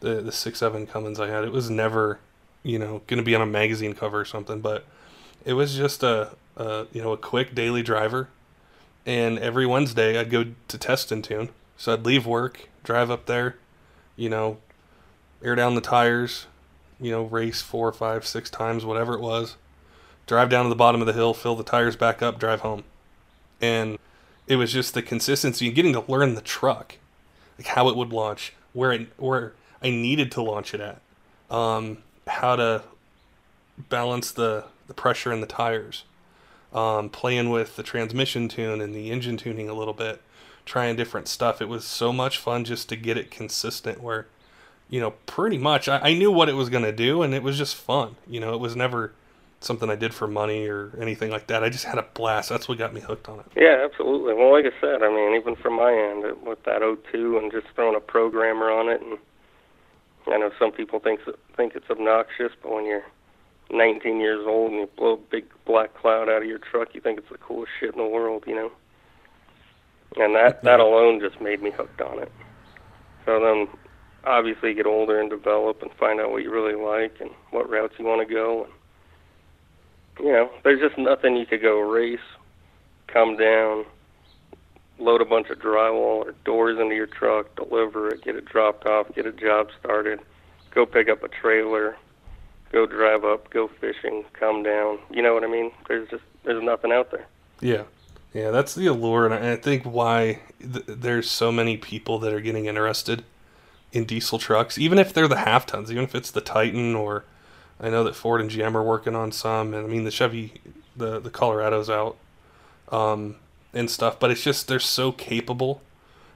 the 0.05 0.23
the 0.23 0.33
six 0.33 0.59
seven 0.59 0.87
Cummins 0.87 1.19
I 1.19 1.29
had. 1.29 1.45
It 1.45 1.53
was 1.53 1.71
never 1.71 2.21
you 2.62 2.79
know 2.79 3.03
going 3.07 3.19
to 3.19 3.25
be 3.25 3.35
on 3.35 3.43
a 3.43 3.47
magazine 3.47 3.95
cover 3.95 4.21
or 4.21 4.25
something, 4.25 4.61
but 4.61 4.85
it 5.45 5.55
was 5.55 5.77
just 5.77 6.03
a, 6.03 6.37
a 6.57 6.87
you 6.93 7.03
know 7.03 7.12
a 7.12 7.17
quick 7.19 7.55
daily 7.55 7.83
driver 7.83 8.29
and 9.07 9.38
every 9.38 9.67
Wednesday 9.67 10.19
I'd 10.19 10.31
go 10.31 10.47
to 10.69 10.79
test 10.79 11.12
and 11.12 11.23
tune. 11.23 11.51
So 11.77 11.93
I'd 11.93 12.07
leave 12.07 12.27
work, 12.27 12.69
drive 12.83 13.11
up 13.11 13.27
there, 13.27 13.57
you 14.17 14.29
know, 14.29 14.59
air 15.43 15.55
down 15.55 15.75
the 15.75 15.81
tires, 15.81 16.47
you 17.01 17.11
know, 17.11 17.25
race 17.25 17.61
four, 17.61 17.93
five, 17.93 18.27
six 18.27 18.49
times, 18.49 18.85
whatever 18.85 19.14
it 19.14 19.21
was, 19.21 19.57
drive 20.27 20.49
down 20.49 20.64
to 20.64 20.69
the 20.69 20.77
bottom 20.77 21.01
of 21.01 21.07
the 21.07 21.12
hill, 21.12 21.35
fill 21.35 21.57
the 21.57 21.64
tires 21.64 21.97
back 21.97 22.23
up, 22.23 22.38
drive 22.38 22.61
home. 22.61 22.85
And 23.61 23.99
it 24.47 24.57
was 24.57 24.73
just 24.73 24.95
the 24.95 25.03
consistency 25.03 25.67
and 25.67 25.75
getting 25.75 25.93
to 25.93 26.05
learn 26.09 26.35
the 26.35 26.40
truck, 26.40 26.97
like 27.59 27.69
how 27.69 27.88
it 27.88 27.97
would 27.97 28.12
launch, 28.12 28.53
where 28.73 28.93
it 28.93 29.09
where 29.19 29.55
I 29.85 29.90
needed 29.90 30.33
to 30.33 30.42
launch 30.42 30.75
it 30.75 30.81
at. 30.81 31.01
Um, 31.55 31.99
how 32.27 32.57
to 32.57 32.83
balance 33.90 34.33
the 34.33 34.64
the 34.87 34.94
pressure 34.94 35.33
in 35.33 35.40
the 35.40 35.47
tires, 35.47 36.05
um, 36.73 37.09
playing 37.09 37.51
with 37.51 37.77
the 37.77 37.83
transmission 37.83 38.49
tune 38.49 38.81
and 38.81 38.94
the 38.94 39.11
engine 39.11 39.37
tuning 39.37 39.68
a 39.68 39.75
little 39.75 39.94
bit, 39.94 40.20
trying 40.66 40.97
different 40.97 41.29
stuff. 41.29 41.62
It 41.62 41.68
was 41.68 41.85
so 41.85 42.12
much 42.12 42.38
fun 42.38 42.64
just 42.64 42.88
to 42.90 42.97
get 42.97 43.16
it 43.16 43.31
consistent. 43.31 44.03
Where, 44.03 44.27
you 44.88 45.01
know, 45.01 45.12
pretty 45.27 45.59
much 45.59 45.88
I, 45.88 45.99
I 45.99 46.14
knew 46.14 46.33
what 46.33 46.49
it 46.49 46.55
was 46.55 46.70
gonna 46.70 46.92
do, 46.92 47.23
and 47.23 47.35
it 47.35 47.42
was 47.42 47.59
just 47.59 47.77
fun. 47.77 48.16
You 48.27 48.40
know, 48.40 48.55
it 48.55 48.61
was 48.61 48.75
never 48.75 49.12
something 49.61 49.88
I 49.88 49.97
did 49.97 50.12
for 50.12 50.27
money 50.27 50.66
or 50.66 50.92
anything 51.01 51.31
like 51.31 51.47
that. 51.47 51.62
I 51.64 51.68
just 51.70 51.85
had 51.85 51.99
a 51.99 52.07
blast. 52.14 52.51
That's 52.51 52.68
what 52.68 52.77
got 52.79 52.92
me 52.92 53.01
hooked 53.01 53.29
on 53.29 53.40
it. 53.40 53.47
Yeah, 53.57 53.83
absolutely. 53.85 54.35
Well, 54.35 54.53
like 54.53 54.66
I 54.66 54.81
said, 54.81 55.03
I 55.03 55.09
mean, 55.09 55.35
even 55.35 55.57
from 55.57 55.77
my 55.77 55.92
end 55.92 56.25
it- 56.25 56.42
with 56.42 56.62
that 56.64 56.83
O2 56.83 57.38
and 57.38 57.51
just 57.51 57.66
throwing 57.75 57.97
a 57.97 58.01
programmer 58.01 58.70
on 58.70 58.88
it, 58.88 59.01
and 59.01 59.18
I 60.27 60.39
know 60.39 60.51
some 60.59 60.73
people 60.73 61.01
think 61.01 61.21
think 61.57 61.75
it's 61.75 61.91
obnoxious, 61.91 62.53
but 62.63 62.73
when 62.73 62.87
you're 62.87 63.05
19 63.71 64.21
years 64.21 64.45
old 64.47 64.71
and 64.71 64.81
you 64.81 64.89
blow 64.97 65.15
a 65.15 65.17
big 65.17 65.45
black 65.67 65.95
cloud 65.95 66.29
out 66.29 66.43
of 66.43 66.49
your 66.49 66.59
truck, 66.59 66.95
you 66.95 67.01
think 67.01 67.19
it's 67.19 67.29
the 67.31 67.39
coolest 67.39 67.73
shit 67.79 67.95
in 67.95 67.99
the 67.99 68.07
world, 68.07 68.45
you 68.47 68.55
know. 68.55 68.73
And 70.17 70.35
that 70.35 70.63
that 70.63 70.81
alone 70.81 71.21
just 71.21 71.41
made 71.41 71.63
me 71.63 71.71
hooked 71.71 72.01
on 72.01 72.21
it. 72.21 72.33
So 73.27 73.41
then, 73.41 73.69
obviously, 74.25 74.71
you 74.71 74.75
get 74.75 74.87
older 74.87 75.21
and 75.21 75.31
develop 75.31 75.83
and 75.83 75.91
find 75.93 76.21
out 76.21 76.31
what 76.31 76.43
you 76.43 76.53
really 76.53 76.75
like 76.75 77.21
and 77.21 77.31
what 77.51 77.69
routes 77.69 77.95
you 77.99 78.05
want 78.05 78.27
to 78.27 78.33
go. 78.33 78.65
And 78.65 80.27
you 80.27 80.33
know, 80.33 80.51
there's 80.63 80.81
just 80.81 80.99
nothing 80.99 81.37
you 81.37 81.47
could 81.47 81.63
go 81.63 81.81
race, 81.81 82.19
come 83.09 83.37
down, 83.37 83.85
load 84.99 85.21
a 85.21 85.25
bunch 85.25 85.51
of 85.51 85.59
drywall 85.59 86.25
or 86.25 86.35
doors 86.45 86.79
into 86.79 86.95
your 86.95 87.07
truck, 87.07 87.55
deliver 87.57 88.09
it, 88.09 88.23
get 88.23 88.37
it 88.37 88.45
dropped 88.45 88.87
off, 88.87 89.13
get 89.15 89.27
a 89.27 89.33
job 89.33 89.69
started, 89.79 90.21
go 90.71 90.87
pick 90.87 91.09
up 91.09 91.23
a 91.23 91.29
trailer, 91.29 91.97
go 92.73 92.87
drive 92.87 93.25
up, 93.25 93.51
go 93.51 93.69
fishing, 93.81 94.25
come 94.33 94.63
down. 94.63 94.99
You 95.11 95.23
know 95.23 95.35
what 95.35 95.45
I 95.45 95.49
mean? 95.49 95.73
There's 95.89 96.09
just 96.09 96.23
there's 96.45 96.63
nothing 96.63 96.93
out 96.93 97.11
there. 97.11 97.27
Yeah, 97.61 97.85
yeah, 98.33 98.51
that's 98.51 98.75
the 98.75 98.87
allure, 98.87 99.27
and 99.27 99.35
I 99.35 99.57
think 99.57 99.85
why 99.85 100.41
th- 100.61 100.85
there's 100.87 101.31
so 101.31 101.51
many 101.51 101.77
people 101.77 102.19
that 102.21 102.33
are 102.33 102.41
getting 102.41 102.67
interested 102.67 103.25
in 103.93 104.05
diesel 104.05 104.39
trucks, 104.39 104.77
even 104.77 104.99
if 104.99 105.13
they're 105.13 105.29
the 105.29 105.39
half 105.39 105.67
tons, 105.67 105.91
even 105.91 106.05
if 106.05 106.15
it's 106.15 106.33
the 106.33 106.41
Titan 106.41 106.95
or 106.95 107.25
I 107.81 107.91
know 107.91 108.05
that 108.05 108.15
Ford 108.15 108.41
and 108.41 108.51
GM 108.51 108.75
are 108.75 108.83
working 108.83 109.15
on 109.15 109.33
some, 109.33 109.73
and 109.75 109.87
I 109.87 109.89
mean 109.89 110.05
the 110.05 110.11
Chevy, 110.11 110.55
the 110.97 111.21
the 111.21 111.31
Colorado's 111.31 111.91
out, 111.91 112.17
um, 112.91 113.37
and 113.75 113.91
stuff. 113.91 114.19
But 114.19 114.31
it's 114.31 114.43
just 114.43 114.69
they're 114.69 114.81
so 114.81 115.13
capable, 115.13 115.83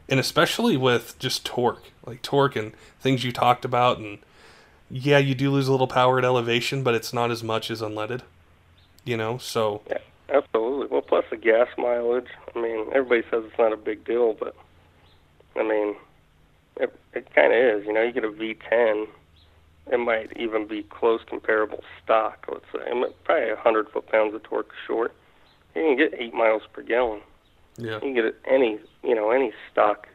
and 0.09 0.21
especially 0.21 0.77
with 0.77 1.19
just 1.19 1.47
torque, 1.47 1.85
like 2.05 2.23
torque 2.23 2.57
and 2.57 2.73
things 3.01 3.25
you 3.25 3.33
talked 3.33 3.65
about, 3.65 3.99
and 3.99 4.19
yeah, 4.91 5.19
you 5.19 5.35
do 5.35 5.51
lose 5.51 5.69
a 5.69 5.73
little 5.73 5.87
power 5.87 6.19
at 6.19 6.25
elevation, 6.25 6.83
but 6.83 6.95
it's 6.95 7.13
not 7.13 7.31
as 7.31 7.45
much 7.45 7.71
as 7.71 7.81
unleaded, 7.81 8.23
you 9.05 9.17
know. 9.17 9.39
So 9.39 9.83
Yeah, 9.89 9.99
absolutely. 10.29 10.89
Well, 10.89 11.03
plus 11.03 11.25
the 11.31 11.37
gas 11.37 11.69
mileage. 11.77 12.29
I 12.55 12.61
mean, 12.61 12.87
everybody 12.93 13.23
says 13.31 13.45
it's 13.47 13.59
not 13.59 13.73
a 13.73 13.77
big 13.77 14.05
deal, 14.05 14.35
but 14.35 14.55
I 15.57 15.63
mean, 15.63 15.97
it 16.77 16.95
it 17.13 17.35
kind 17.35 17.53
of 17.53 17.59
is. 17.59 17.87
You 17.87 17.93
know, 17.93 18.03
you 18.03 18.13
get 18.13 18.25
a 18.25 18.29
V10, 18.29 19.07
it 19.91 19.99
might 19.99 20.37
even 20.37 20.67
be 20.67 20.83
close 20.83 21.21
comparable 21.27 21.83
stock. 22.03 22.47
Let's 22.51 22.65
say 22.73 23.13
probably 23.25 23.51
a 23.51 23.57
hundred 23.57 23.89
foot 23.91 24.09
pounds 24.09 24.35
of 24.35 24.43
torque 24.43 24.73
short. 24.87 25.15
You 25.75 25.83
can 25.83 25.97
get 25.97 26.15
eight 26.19 26.35
miles 26.35 26.63
per 26.73 26.83
gallon. 26.83 27.21
Yeah, 27.79 27.95
You 27.95 28.01
can 28.01 28.15
get 28.15 28.35
any 28.47 28.79
you 29.03 29.15
know 29.15 29.31
any 29.31 29.53
stock 29.71 30.09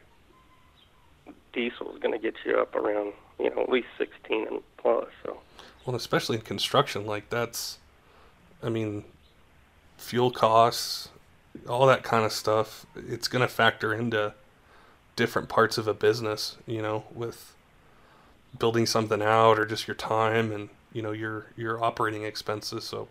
diesel 1.52 1.92
is 1.92 1.98
going 1.98 2.12
to 2.12 2.18
get 2.18 2.34
you 2.44 2.56
up 2.58 2.74
around 2.74 3.12
you 3.38 3.50
know 3.50 3.62
at 3.62 3.68
least 3.68 3.88
16 3.98 4.46
and 4.46 4.60
plus. 4.76 5.08
So 5.24 5.38
Well, 5.86 5.96
especially 5.96 6.36
in 6.36 6.42
construction, 6.42 7.06
like 7.06 7.30
that's, 7.30 7.78
I 8.62 8.68
mean, 8.68 9.04
fuel 9.96 10.30
costs, 10.30 11.08
all 11.68 11.86
that 11.86 12.02
kind 12.02 12.24
of 12.24 12.32
stuff. 12.32 12.86
It's 12.94 13.28
going 13.28 13.42
to 13.42 13.48
factor 13.48 13.94
into 13.94 14.34
different 15.16 15.48
parts 15.48 15.78
of 15.78 15.88
a 15.88 15.94
business, 15.94 16.56
you 16.66 16.82
know, 16.82 17.04
with 17.14 17.54
building 18.58 18.86
something 18.86 19.22
out 19.22 19.58
or 19.58 19.64
just 19.64 19.88
your 19.88 19.94
time 19.96 20.52
and 20.52 20.68
you 20.92 21.02
know 21.02 21.10
your 21.10 21.46
your 21.56 21.82
operating 21.82 22.24
expenses. 22.24 22.84
So, 22.84 23.08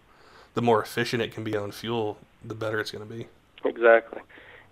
the 0.54 0.62
more 0.62 0.82
efficient 0.82 1.22
it 1.22 1.34
can 1.34 1.44
be 1.44 1.56
on 1.56 1.72
fuel, 1.72 2.18
the 2.46 2.56
better 2.56 2.80
it's 2.80 2.92
going 2.92 3.08
to 3.08 3.14
be. 3.14 3.28
Exactly. 3.66 4.22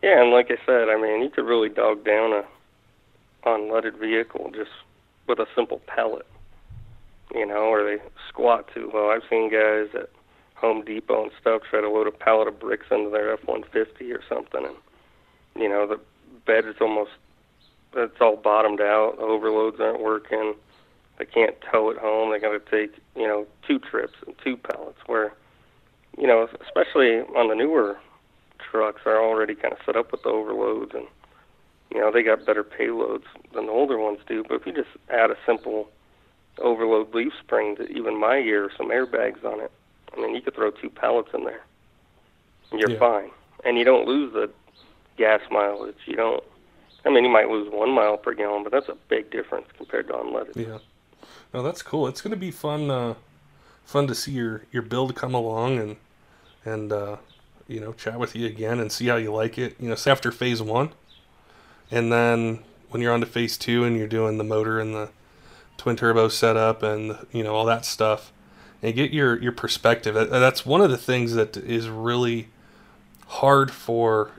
Yeah, 0.02 0.22
and 0.22 0.32
like 0.32 0.50
I 0.50 0.58
said, 0.66 0.90
I 0.90 1.00
mean, 1.00 1.22
you 1.22 1.30
could 1.30 1.46
really 1.46 1.70
dog 1.70 2.04
down 2.04 2.34
a 2.34 2.44
unleaded 3.46 4.00
vehicle 4.00 4.52
just 4.54 4.72
with 5.28 5.40
a 5.40 5.46
simple 5.56 5.82
pellet, 5.88 6.26
you 7.34 7.46
know, 7.46 7.66
or 7.66 7.84
they 7.84 8.04
squat 8.28 8.70
too 8.74 8.90
low. 8.94 9.12
I've 9.12 9.28
seen 9.30 9.52
guys 9.52 9.88
at 9.94 10.10
Home 10.56 10.84
Depot 10.84 11.24
and 11.24 11.32
stuff 11.40 11.62
try 11.70 11.82
to 11.82 11.90
load 11.90 12.08
a 12.08 12.12
pallet 12.12 12.48
of 12.48 12.60
bricks 12.60 12.88
into 12.90 13.10
their 13.10 13.34
F-150 13.34 14.14
or 14.14 14.22
something, 14.28 14.66
and 14.66 14.76
you 15.56 15.70
know, 15.70 15.86
the 15.86 16.00
bed 16.46 16.66
is 16.66 16.76
almost 16.82 17.12
it's 17.94 18.22
all 18.22 18.38
bottomed 18.38 18.82
out. 18.82 19.18
Overloads 19.20 19.80
aren't 19.80 20.02
working. 20.02 20.56
They 21.20 21.26
can't 21.26 21.56
tow 21.72 21.90
it 21.90 21.98
home. 21.98 22.32
They 22.32 22.40
got 22.40 22.52
to 22.52 22.60
take 22.60 22.96
you 23.16 23.28
know 23.28 23.46
two 23.68 23.80
trips 23.80 24.14
and 24.26 24.36
two 24.44 24.58
pallets. 24.58 25.00
Where 25.06 25.34
you 26.18 26.26
know, 26.26 26.48
especially 26.66 27.20
on 27.20 27.50
the 27.50 27.56
newer 27.56 28.00
trucks 28.70 29.02
are 29.06 29.22
already 29.22 29.56
kind 29.56 29.74
of 29.74 29.80
set 29.86 29.96
up 29.96 30.12
with 30.12 30.24
the 30.24 30.30
overloads 30.30 30.94
and 30.94 31.06
you 31.94 32.00
know 32.00 32.12
they 32.12 32.24
got 32.24 32.46
better 32.46 32.64
payloads 32.64 33.26
than 33.54 33.66
the 33.66 33.72
older 33.72 33.98
ones 33.98 34.20
do 34.28 34.44
but 34.48 34.56
if 34.62 34.66
you 34.66 34.74
just 34.74 34.90
add 35.10 35.32
a 35.32 35.38
simple 35.46 35.90
overload 36.60 37.14
leaf 37.14 37.34
spring 37.40 37.76
to 37.76 37.84
even 37.90 38.20
my 38.20 38.38
year 38.38 38.70
some 38.78 38.90
airbags 38.90 39.44
on 39.44 39.60
it 39.60 39.72
i 40.16 40.22
mean 40.22 40.36
you 40.36 40.42
could 40.42 40.56
throw 40.56 40.72
two 40.72 40.90
pallets 40.90 41.30
in 41.34 41.44
there 41.44 41.62
and 42.72 42.80
you're 42.80 42.90
Yeah. 42.92 43.00
fine 43.00 43.32
and 43.66 43.78
you 43.78 43.84
don't 43.84 44.08
lose 44.08 44.34
the 44.34 44.50
gas 45.18 45.42
mileage 45.52 45.96
you 46.06 46.16
don't 46.16 46.44
i 47.06 47.10
mean 47.10 47.24
you 47.24 47.30
might 47.32 47.50
lose 47.50 47.72
one 47.72 47.92
mile 47.92 48.18
per 48.18 48.34
gallon 48.34 48.64
but 48.64 48.72
that's 48.72 48.90
a 48.90 48.98
big 49.10 49.30
difference 49.32 49.68
compared 49.78 50.08
to 50.08 50.14
unleaded 50.14 50.56
Yeah. 50.56 50.78
No, 51.54 51.62
that's 51.64 51.82
cool. 51.82 52.08
It's 52.08 52.22
going 52.22 52.32
to 52.32 52.38
be 52.38 52.50
fun. 52.50 52.90
Uh, 52.90 53.16
fun 53.84 54.08
to 54.08 54.16
see 54.16 54.32
your 54.32 54.64
your 54.72 54.82
build 54.82 55.16
come 55.16 55.34
along 55.34 55.80
and 55.80 55.98
and 56.64 56.94
uh, 56.94 57.18
you 57.72 57.80
know 57.80 57.94
chat 57.94 58.20
with 58.20 58.36
you 58.36 58.46
again 58.46 58.80
and 58.80 58.92
see 58.92 59.08
how 59.08 59.16
you 59.16 59.32
like 59.32 59.58
it. 59.58 59.76
You 59.80 59.90
know, 59.90 59.96
after 60.06 60.32
phase 60.32 60.62
one, 60.62 60.92
and 61.90 62.12
then 62.12 62.60
when 62.90 63.02
you're 63.02 63.14
on 63.14 63.22
to 63.22 63.26
phase 63.26 63.58
two 63.58 63.84
and 63.84 63.98
you're 63.98 64.08
doing 64.08 64.38
the 64.38 64.44
motor 64.44 64.80
and 64.80 64.94
the 64.94 65.10
twin 65.78 65.96
turbo 65.96 66.28
setup 66.28 66.84
and 66.84 67.18
you 67.32 67.44
know 67.44 67.56
all 67.56 67.66
that 67.66 67.86
stuff, 67.86 68.32
and 68.82 68.96
get 68.96 69.12
your 69.12 69.42
your 69.42 69.52
perspective. 69.52 70.16
That's 70.16 70.66
one 70.66 70.82
of 70.82 70.92
the 70.92 70.98
things 70.98 71.34
that 71.34 71.58
is 71.58 71.90
really 71.90 72.50
hard 73.28 73.72
for 73.72 74.32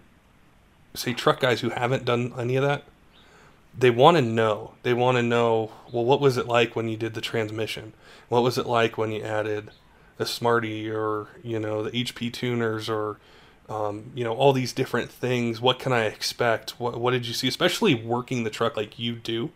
say 0.94 1.14
truck 1.14 1.40
guys 1.40 1.62
who 1.62 1.70
haven't 1.70 2.04
done 2.04 2.34
any 2.38 2.56
of 2.56 2.62
that 2.62 2.84
they 3.76 3.90
want 3.90 4.16
to 4.16 4.22
know. 4.22 4.72
They 4.82 4.94
want 4.94 5.16
to 5.16 5.22
know, 5.22 5.72
well, 5.92 6.04
what 6.04 6.20
was 6.20 6.36
it 6.36 6.46
like 6.46 6.76
when 6.76 6.88
you 6.88 6.96
did 6.96 7.14
the 7.14 7.20
transmission? 7.20 7.92
What 8.28 8.42
was 8.42 8.58
it 8.58 8.66
like 8.66 8.98
when 8.98 9.12
you 9.12 9.22
added 9.22 9.70
the 10.16 10.26
Smarty 10.26 10.90
or, 10.90 11.28
you 11.42 11.58
know, 11.58 11.82
the 11.82 11.90
HP 11.90 12.32
tuners 12.32 12.88
or, 12.88 13.18
um, 13.68 14.10
you 14.14 14.24
know, 14.24 14.34
all 14.34 14.52
these 14.52 14.72
different 14.72 15.10
things? 15.10 15.60
What 15.60 15.78
can 15.78 15.92
I 15.92 16.04
expect? 16.04 16.80
What, 16.80 17.00
what 17.00 17.12
did 17.12 17.26
you 17.26 17.34
see? 17.34 17.48
Especially 17.48 17.94
working 17.94 18.44
the 18.44 18.50
truck 18.50 18.76
like 18.76 18.98
you 18.98 19.14
do, 19.14 19.50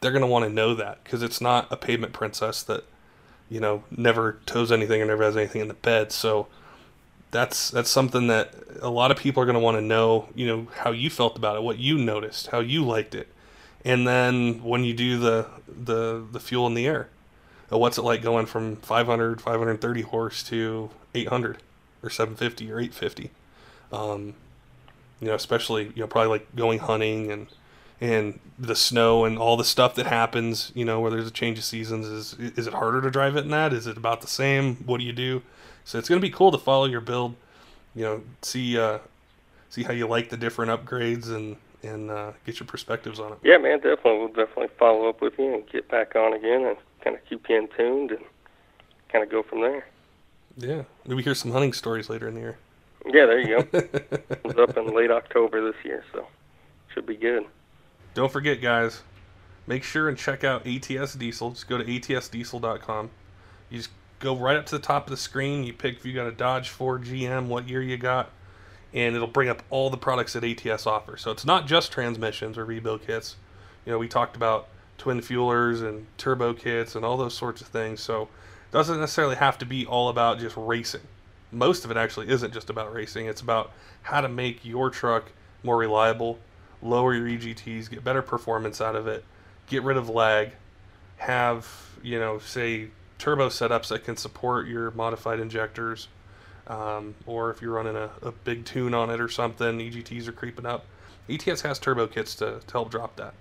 they're 0.00 0.12
to 0.22 0.26
want 0.26 0.44
to 0.44 0.50
know 0.50 0.74
that 0.74 1.02
because 1.04 1.22
it's 1.22 1.40
not 1.40 1.70
a 1.70 1.76
pavement 1.76 2.12
princess 2.12 2.62
that, 2.64 2.84
you 3.48 3.60
know, 3.60 3.84
never 3.90 4.38
tows 4.46 4.72
anything 4.72 5.02
or 5.02 5.06
never 5.06 5.24
has 5.24 5.36
anything 5.36 5.60
in 5.60 5.68
the 5.68 5.74
bed. 5.74 6.12
So 6.12 6.46
that's 7.30 7.70
that's 7.70 7.90
something 7.90 8.26
that 8.26 8.54
a 8.80 8.90
lot 8.90 9.10
of 9.10 9.16
people 9.16 9.42
are 9.42 9.46
to 9.54 9.60
want 9.60 9.76
to 9.76 9.82
know, 9.82 10.28
you 10.34 10.46
know, 10.46 10.68
how 10.78 10.90
you 10.90 11.10
felt 11.10 11.36
about 11.36 11.56
it, 11.56 11.62
what 11.62 11.78
you 11.78 11.98
noticed, 11.98 12.48
how 12.48 12.60
you 12.60 12.84
liked 12.84 13.14
it 13.14 13.28
and 13.84 14.06
then 14.06 14.62
when 14.62 14.84
you 14.84 14.94
do 14.94 15.18
the 15.18 15.46
the 15.66 16.24
the 16.30 16.40
fuel 16.40 16.66
in 16.66 16.74
the 16.74 16.86
air 16.86 17.08
what's 17.78 17.98
it 17.98 18.02
like 18.02 18.22
going 18.22 18.46
from 18.46 18.76
500 18.76 19.40
530 19.40 20.02
horse 20.02 20.42
to 20.44 20.90
800 21.14 21.58
or 22.02 22.10
750 22.10 22.72
or 22.72 22.80
850 22.80 23.30
um, 23.92 24.34
you 25.20 25.28
know 25.28 25.34
especially 25.34 25.86
you 25.94 26.00
know 26.00 26.06
probably 26.06 26.30
like 26.30 26.56
going 26.56 26.78
hunting 26.78 27.30
and 27.30 27.46
and 28.00 28.40
the 28.58 28.74
snow 28.74 29.24
and 29.24 29.38
all 29.38 29.56
the 29.56 29.64
stuff 29.64 29.94
that 29.94 30.06
happens 30.06 30.72
you 30.74 30.84
know 30.84 31.00
where 31.00 31.10
there's 31.10 31.28
a 31.28 31.32
change 31.32 31.58
of 31.58 31.64
seasons 31.64 32.06
is 32.06 32.34
is 32.56 32.66
it 32.66 32.74
harder 32.74 33.00
to 33.02 33.10
drive 33.10 33.36
it 33.36 33.44
in 33.44 33.50
that? 33.50 33.72
Is 33.72 33.86
it 33.86 33.96
about 33.96 34.22
the 34.22 34.26
same? 34.26 34.76
What 34.86 34.98
do 34.98 35.04
you 35.04 35.12
do? 35.12 35.42
So 35.84 35.98
it's 35.98 36.08
going 36.08 36.20
to 36.20 36.26
be 36.26 36.30
cool 36.32 36.50
to 36.50 36.58
follow 36.58 36.86
your 36.86 37.00
build 37.00 37.34
you 37.94 38.04
know 38.04 38.22
see 38.42 38.78
uh 38.78 38.98
see 39.68 39.82
how 39.82 39.92
you 39.92 40.06
like 40.06 40.30
the 40.30 40.36
different 40.36 40.70
upgrades 40.70 41.28
and 41.28 41.56
and 41.82 42.10
uh, 42.10 42.32
get 42.44 42.60
your 42.60 42.66
perspectives 42.66 43.18
on 43.18 43.32
it. 43.32 43.38
Yeah 43.42 43.58
man 43.58 43.78
definitely. 43.78 44.18
We'll 44.18 44.28
definitely 44.28 44.68
follow 44.78 45.08
up 45.08 45.20
with 45.20 45.38
you 45.38 45.54
and 45.54 45.68
get 45.68 45.88
back 45.88 46.16
on 46.16 46.32
again 46.32 46.64
and 46.64 46.76
kind 47.02 47.16
of 47.16 47.24
keep 47.28 47.48
you 47.48 47.56
in 47.56 47.68
tuned 47.76 48.10
and 48.12 48.24
kind 49.10 49.24
of 49.24 49.30
go 49.30 49.42
from 49.42 49.60
there 49.62 49.86
Yeah, 50.56 50.82
maybe 51.06 51.22
hear 51.22 51.34
some 51.34 51.52
hunting 51.52 51.72
stories 51.72 52.08
later 52.08 52.28
in 52.28 52.34
the 52.34 52.40
year. 52.40 52.58
yeah 53.06 53.26
there 53.26 53.40
you 53.40 53.62
go 53.62 53.68
it's 54.44 54.58
up 54.58 54.76
in 54.76 54.94
late 54.94 55.10
october 55.10 55.60
this 55.72 55.84
year 55.84 56.04
so 56.12 56.26
should 56.92 57.06
be 57.06 57.16
good 57.16 57.44
Don't 58.14 58.30
forget, 58.32 58.60
guys, 58.60 59.02
make 59.66 59.84
sure 59.84 60.08
and 60.08 60.18
check 60.18 60.42
out 60.42 60.66
ATS 60.66 61.14
Diesel. 61.14 61.50
Just 61.52 61.68
go 61.68 61.78
to 61.78 61.84
atsdiesel.com. 61.84 63.10
You 63.70 63.78
just 63.78 63.90
go 64.18 64.36
right 64.36 64.56
up 64.56 64.66
to 64.66 64.76
the 64.76 64.82
top 64.84 65.06
of 65.06 65.10
the 65.12 65.16
screen. 65.16 65.62
You 65.62 65.72
pick 65.72 65.96
if 65.96 66.04
you 66.04 66.12
got 66.12 66.26
a 66.26 66.32
Dodge 66.32 66.68
Ford 66.68 67.04
GM, 67.04 67.46
what 67.46 67.68
year 67.68 67.80
you 67.80 67.96
got, 67.96 68.30
and 68.92 69.14
it'll 69.14 69.28
bring 69.28 69.48
up 69.48 69.62
all 69.70 69.88
the 69.90 69.96
products 69.96 70.32
that 70.32 70.42
ATS 70.42 70.86
offers. 70.88 71.20
So 71.22 71.30
it's 71.30 71.44
not 71.44 71.68
just 71.68 71.92
transmissions 71.92 72.58
or 72.58 72.64
rebuild 72.64 73.06
kits. 73.06 73.36
You 73.86 73.92
know, 73.92 73.98
we 73.98 74.08
talked 74.08 74.34
about 74.34 74.66
twin 75.00 75.20
fuelers 75.20 75.82
and 75.82 76.06
turbo 76.18 76.52
kits 76.52 76.94
and 76.94 77.04
all 77.04 77.16
those 77.16 77.34
sorts 77.34 77.60
of 77.60 77.66
things. 77.68 78.00
So 78.00 78.22
it 78.22 78.72
doesn't 78.72 79.00
necessarily 79.00 79.36
have 79.36 79.58
to 79.58 79.66
be 79.66 79.86
all 79.86 80.10
about 80.10 80.38
just 80.38 80.56
racing. 80.56 81.00
Most 81.50 81.84
of 81.84 81.90
it 81.90 81.96
actually 81.96 82.28
isn't 82.28 82.52
just 82.52 82.70
about 82.70 82.92
racing. 82.94 83.26
It's 83.26 83.40
about 83.40 83.72
how 84.02 84.20
to 84.20 84.28
make 84.28 84.64
your 84.64 84.90
truck 84.90 85.32
more 85.64 85.78
reliable, 85.78 86.38
lower 86.82 87.14
your 87.14 87.26
EGTs, 87.26 87.90
get 87.90 88.04
better 88.04 88.22
performance 88.22 88.80
out 88.80 88.94
of 88.94 89.08
it, 89.08 89.24
get 89.66 89.82
rid 89.82 89.96
of 89.96 90.08
lag, 90.08 90.52
have, 91.16 91.66
you 92.02 92.20
know, 92.20 92.38
say 92.38 92.88
turbo 93.18 93.48
setups 93.48 93.88
that 93.88 94.04
can 94.04 94.16
support 94.16 94.68
your 94.68 94.90
modified 94.92 95.40
injectors. 95.40 96.08
Um, 96.66 97.16
or 97.26 97.50
if 97.50 97.60
you're 97.60 97.72
running 97.72 97.96
a, 97.96 98.10
a 98.22 98.30
big 98.30 98.64
tune 98.64 98.94
on 98.94 99.10
it 99.10 99.20
or 99.20 99.28
something, 99.28 99.78
EGTs 99.78 100.28
are 100.28 100.32
creeping 100.32 100.66
up. 100.66 100.84
ATS 101.28 101.62
has 101.62 101.78
turbo 101.78 102.06
kits 102.06 102.34
to, 102.36 102.60
to 102.64 102.72
help 102.72 102.90
drop 102.90 103.16
that. 103.16 103.34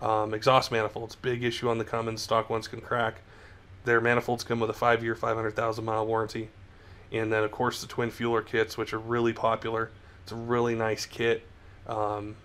Um, 0.00 0.34
exhaust 0.34 0.70
manifolds, 0.70 1.16
big 1.16 1.42
issue 1.42 1.68
on 1.68 1.78
the 1.78 1.84
Cummins. 1.84 2.22
Stock 2.22 2.50
ones 2.50 2.68
can 2.68 2.80
crack. 2.80 3.22
Their 3.84 4.00
manifolds 4.00 4.44
come 4.44 4.60
with 4.60 4.68
a 4.68 4.74
five-year, 4.74 5.14
500,000 5.14 5.84
mile 5.84 6.06
warranty, 6.06 6.50
and 7.12 7.32
then 7.32 7.44
of 7.44 7.52
course 7.52 7.80
the 7.80 7.86
twin 7.86 8.10
fueler 8.10 8.44
kits, 8.44 8.76
which 8.76 8.92
are 8.92 8.98
really 8.98 9.32
popular. 9.32 9.90
It's 10.22 10.32
a 10.32 10.36
really 10.36 10.74
nice 10.74 11.06
kit. 11.06 11.46
Um, 11.86 12.36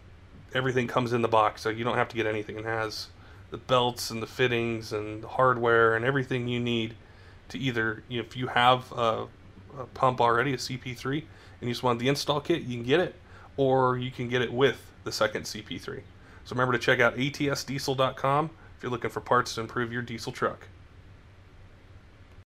everything 0.54 0.88
comes 0.88 1.14
in 1.14 1.22
the 1.22 1.28
box, 1.28 1.62
so 1.62 1.70
you 1.70 1.84
don't 1.84 1.98
have 1.98 2.10
to 2.10 2.16
get 2.16 2.26
anything. 2.26 2.58
It 2.58 2.66
has 2.66 3.08
the 3.50 3.58
belts 3.58 4.12
and 4.12 4.22
the 4.22 4.28
fittings 4.28 4.94
and 4.94 5.24
the 5.24 5.28
hardware 5.28 5.96
and 5.96 6.06
everything 6.06 6.48
you 6.48 6.60
need 6.60 6.96
to 7.50 7.60
either 7.60 8.04
if 8.10 8.38
you 8.38 8.48
have 8.48 8.92
a, 8.94 9.28
a 9.78 9.86
pump 9.94 10.22
already, 10.22 10.54
a 10.54 10.58
CP3, 10.58 11.24
and 11.60 11.68
you 11.68 11.70
just 11.70 11.84
want 11.84 12.00
the 12.00 12.08
install 12.08 12.40
kit, 12.40 12.62
you 12.62 12.78
can 12.78 12.86
get 12.86 13.00
it, 13.00 13.16
or 13.58 13.98
you 13.98 14.10
can 14.10 14.30
get 14.30 14.42
it 14.42 14.54
with 14.54 14.80
the 15.04 15.12
second 15.12 15.44
CP3. 15.44 16.02
So 16.44 16.54
remember 16.56 16.74
to 16.74 16.80
check 16.80 17.00
out 17.00 17.18
atsdiesel.com 17.18 18.50
if 18.78 18.84
you're 18.84 18.92
looking 18.92 19.10
for 19.12 19.22
parts 19.22 19.56
to 19.56 19.62
improve 19.62 19.92
your 19.94 20.02
diesel 20.02 20.32
truck. 20.32 20.68